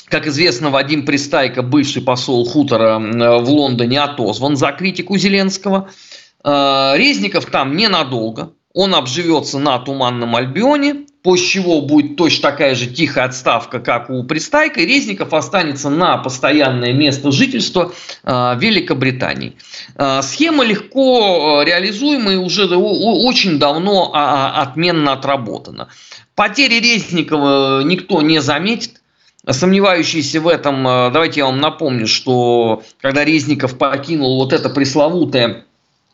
Как 0.06 0.26
известно, 0.26 0.70
Вадим 0.70 1.04
Пристайко, 1.04 1.62
бывший 1.62 2.02
посол 2.02 2.44
хутора 2.44 2.98
в 2.98 3.48
Лондоне, 3.48 4.00
отозван 4.00 4.56
за 4.56 4.72
критику 4.72 5.18
Зеленского– 5.18 5.90
Резников 6.44 7.46
там 7.46 7.76
ненадолго. 7.76 8.53
Он 8.72 8.94
обживется 8.94 9.59
на 9.59 9.79
Туманном 9.79 10.37
Альбионе, 10.37 11.07
после 11.22 11.46
чего 11.46 11.81
будет 11.81 12.16
точно 12.16 12.50
такая 12.50 12.74
же 12.74 12.87
тихая 12.87 13.24
отставка, 13.24 13.81
как 13.81 14.11
у 14.11 14.22
Пристайка, 14.22 14.81
и 14.81 14.87
Резников 14.87 15.35
останется 15.35 15.90
на 15.90 16.16
постоянное 16.18 16.92
место 16.92 17.33
жительства 17.33 17.92
э, 18.22 18.55
Великобритании. 18.59 19.57
Э, 19.96 20.22
схема 20.22 20.64
легко 20.64 21.62
реализуема 21.64 22.33
и 22.33 22.37
уже 22.37 22.66
очень 22.66 23.59
давно 23.59 24.12
а, 24.14 24.55
а, 24.55 24.62
отменно 24.62 25.12
отработана. 25.14 25.88
Потери 26.37 26.81
Резникова 26.81 27.83
никто 27.83 28.22
не 28.22 28.40
заметит. 28.40 29.00
Сомневающиеся 29.48 30.40
в 30.40 30.46
этом, 30.46 30.85
давайте 30.85 31.40
я 31.40 31.46
вам 31.46 31.61
напомню, 31.61 32.07
что 32.07 32.83
когда 33.00 33.24
Резников 33.24 33.79
покинул 33.79 34.37
вот 34.37 34.53
это 34.53 34.68
пресловутое 34.68 35.64
Э, 35.69 35.69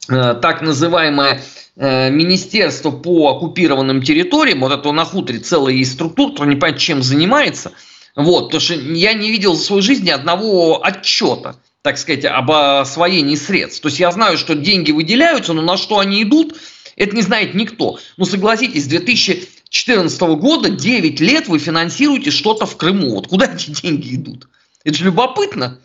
так 0.06 0.62
называемое 0.62 1.42
э, 1.76 2.10
Министерство 2.10 2.90
по 2.90 3.30
оккупированным 3.30 4.02
территориям, 4.02 4.60
вот 4.60 4.72
это 4.72 4.92
на 4.92 5.04
хуторе 5.04 5.38
целая 5.38 5.74
есть 5.74 5.92
структура, 5.92 6.30
которая 6.30 6.54
не 6.54 6.60
понятно 6.60 6.80
чем 6.80 7.02
занимается, 7.02 7.72
вот, 8.14 8.46
потому 8.46 8.60
что 8.60 8.74
я 8.74 9.12
не 9.12 9.30
видел 9.30 9.54
за 9.54 9.64
свою 9.64 9.82
жизнь 9.82 10.04
ни 10.04 10.10
одного 10.10 10.84
отчета, 10.84 11.56
так 11.82 11.98
сказать, 11.98 12.24
об 12.24 12.50
освоении 12.50 13.36
средств. 13.36 13.82
То 13.82 13.88
есть 13.88 14.00
я 14.00 14.10
знаю, 14.10 14.38
что 14.38 14.54
деньги 14.54 14.90
выделяются, 14.90 15.52
но 15.52 15.62
на 15.62 15.76
что 15.76 15.98
они 15.98 16.22
идут, 16.22 16.56
это 16.96 17.14
не 17.14 17.22
знает 17.22 17.54
никто. 17.54 17.98
Ну, 18.16 18.24
согласитесь, 18.24 18.84
с 18.84 18.88
2014 18.88 20.20
года 20.20 20.70
9 20.70 21.20
лет 21.20 21.46
вы 21.46 21.58
финансируете 21.58 22.30
что-то 22.30 22.64
в 22.66 22.76
Крыму. 22.76 23.14
Вот 23.14 23.28
куда 23.28 23.46
эти 23.54 23.70
деньги 23.70 24.16
идут? 24.16 24.48
Это 24.82 24.96
же 24.96 25.04
любопытно. 25.04 25.78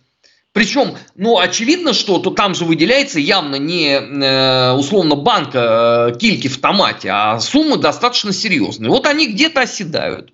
Причем, 0.54 0.98
ну, 1.16 1.40
очевидно, 1.40 1.94
что 1.94 2.20
то 2.20 2.30
там 2.30 2.56
же 2.56 2.66
выделяется 2.66 3.20
явно 3.20 3.56
не 3.56 3.94
э, 3.94 4.74
условно 4.74 5.16
банка 5.16 6.10
э, 6.12 6.18
кильки 6.20 6.50
в 6.50 6.60
томате, 6.60 7.10
а 7.10 7.40
суммы 7.40 7.78
достаточно 7.78 8.34
серьезные. 8.34 8.90
Вот 8.90 9.06
они 9.06 9.28
где-то 9.28 9.62
оседают. 9.62 10.34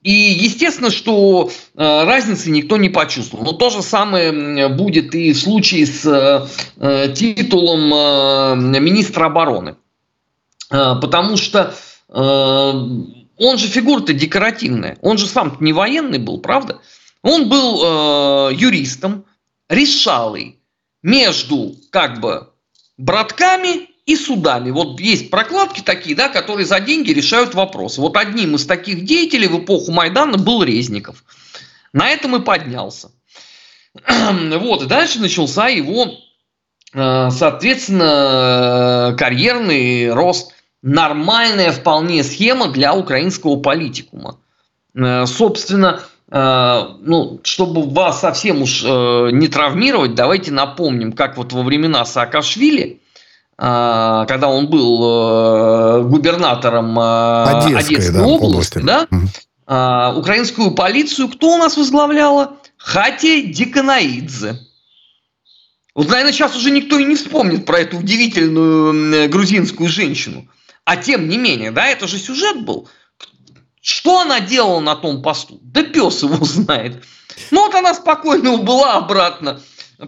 И 0.00 0.10
естественно, 0.10 0.90
что 0.90 1.50
э, 1.50 2.04
разницы 2.04 2.50
никто 2.50 2.78
не 2.78 2.88
почувствовал. 2.88 3.44
Но 3.44 3.52
то 3.52 3.68
же 3.68 3.82
самое 3.82 4.68
будет 4.68 5.14
и 5.14 5.34
в 5.34 5.38
случае 5.38 5.84
с 5.84 6.48
титулом 7.14 7.90
министра 8.72 9.26
обороны. 9.26 9.76
Потому 10.70 11.36
что 11.36 11.74
он 12.08 13.58
же 13.58 13.68
фигура-то 13.68 14.14
декоративная. 14.14 14.96
Он 15.02 15.18
же 15.18 15.26
сам 15.26 15.56
не 15.60 15.72
военный 15.74 16.18
был, 16.18 16.38
правда? 16.38 16.80
Он 17.22 17.48
был 17.48 18.50
э, 18.50 18.54
юристом, 18.54 19.24
решалый 19.68 20.58
между 21.02 21.74
как 21.90 22.20
бы 22.20 22.48
братками 22.96 23.88
и 24.06 24.16
судами. 24.16 24.70
Вот 24.70 24.98
есть 25.00 25.30
прокладки 25.30 25.80
такие, 25.80 26.16
да, 26.16 26.28
которые 26.28 26.66
за 26.66 26.80
деньги 26.80 27.10
решают 27.10 27.54
вопросы. 27.54 28.00
Вот 28.00 28.16
одним 28.16 28.54
из 28.54 28.64
таких 28.66 29.04
деятелей 29.04 29.48
в 29.48 29.58
эпоху 29.58 29.92
Майдана 29.92 30.38
был 30.38 30.62
Резников. 30.62 31.24
На 31.92 32.08
этом 32.08 32.36
и 32.36 32.40
поднялся. 32.40 33.10
Вот, 34.04 34.82
и 34.82 34.86
дальше 34.86 35.18
начался 35.20 35.68
его, 35.68 36.06
э, 36.94 37.30
соответственно, 37.30 39.14
карьерный 39.18 40.12
рост. 40.12 40.54
Нормальная 40.80 41.72
вполне 41.72 42.22
схема 42.22 42.68
для 42.68 42.94
украинского 42.94 43.56
политикума. 43.56 44.38
Э, 44.94 45.26
собственно, 45.26 46.02
ну, 46.30 47.40
чтобы 47.42 47.88
вас 47.88 48.20
совсем 48.20 48.60
уж 48.60 48.82
э, 48.84 49.30
не 49.32 49.48
травмировать, 49.48 50.14
давайте 50.14 50.52
напомним, 50.52 51.12
как 51.12 51.38
вот 51.38 51.54
во 51.54 51.62
времена 51.62 52.04
Саакашвили, 52.04 53.00
э, 53.56 54.24
когда 54.28 54.48
он 54.48 54.68
был 54.68 56.04
губернатором 56.08 56.98
Одесской, 56.98 57.96
Одесской 57.96 58.14
да, 58.14 58.26
области, 58.26 58.78
области. 58.78 58.78
Да, 58.78 59.06
угу. 59.10 60.20
украинскую 60.20 60.72
полицию 60.72 61.28
кто 61.28 61.54
у 61.54 61.56
нас 61.56 61.76
возглавляла? 61.76 62.52
Хати 62.76 63.42
Диканаидзе. 63.42 64.60
Вот, 65.94 66.08
наверное, 66.08 66.32
сейчас 66.32 66.54
уже 66.54 66.70
никто 66.70 66.96
и 66.98 67.04
не 67.04 67.16
вспомнит 67.16 67.66
про 67.66 67.80
эту 67.80 67.98
удивительную 67.98 69.28
грузинскую 69.28 69.88
женщину. 69.88 70.46
А 70.84 70.96
тем 70.96 71.28
не 71.28 71.36
менее, 71.36 71.72
да, 71.72 71.88
это 71.88 72.06
же 72.06 72.18
сюжет 72.18 72.64
был. 72.64 72.88
Что 73.80 74.20
она 74.20 74.40
делала 74.40 74.80
на 74.80 74.96
том 74.96 75.22
посту? 75.22 75.58
Да 75.62 75.82
пес 75.82 76.22
его 76.22 76.44
знает. 76.44 77.04
Ну 77.50 77.66
вот 77.66 77.74
она 77.74 77.94
спокойно 77.94 78.52
убыла 78.52 78.96
обратно 78.96 79.60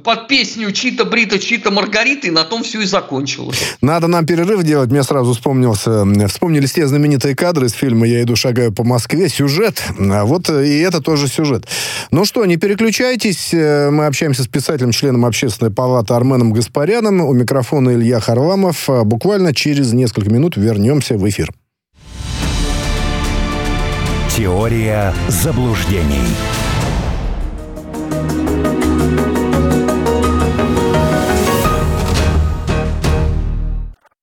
под 0.04 0.28
песню 0.28 0.70
«Чита 0.70 1.04
Брита, 1.04 1.38
Чита 1.40 1.70
Маргарита», 1.70 2.28
и 2.28 2.30
на 2.30 2.44
том 2.44 2.62
все 2.62 2.80
и 2.80 2.86
закончилось. 2.86 3.76
Надо 3.82 4.06
нам 4.06 4.24
перерыв 4.24 4.62
делать. 4.62 4.90
Мне 4.90 5.02
сразу 5.02 5.32
вспомнился, 5.32 6.04
вспомнились 6.28 6.72
те 6.72 6.86
знаменитые 6.86 7.34
кадры 7.34 7.66
из 7.66 7.72
фильма 7.72 8.06
«Я 8.06 8.22
иду, 8.22 8.36
шагаю 8.36 8.72
по 8.72 8.84
Москве». 8.84 9.28
Сюжет. 9.28 9.82
А 9.98 10.24
вот 10.24 10.48
и 10.48 10.78
это 10.78 11.00
тоже 11.00 11.26
сюжет. 11.26 11.66
Ну 12.12 12.24
что, 12.24 12.44
не 12.46 12.56
переключайтесь. 12.56 13.52
Э, 13.52 13.90
мы 13.90 14.06
общаемся 14.06 14.44
с 14.44 14.46
писателем, 14.46 14.92
членом 14.92 15.24
общественной 15.24 15.72
палаты 15.72 16.14
Арменом 16.14 16.52
Гаспаряном. 16.52 17.22
У 17.22 17.32
микрофона 17.32 17.94
Илья 17.94 18.20
Харламов. 18.20 18.88
Буквально 19.04 19.52
через 19.52 19.92
несколько 19.92 20.30
минут 20.30 20.56
вернемся 20.56 21.16
в 21.16 21.28
эфир. 21.28 21.50
Теория 24.36 25.12
заблуждений. 25.28 26.22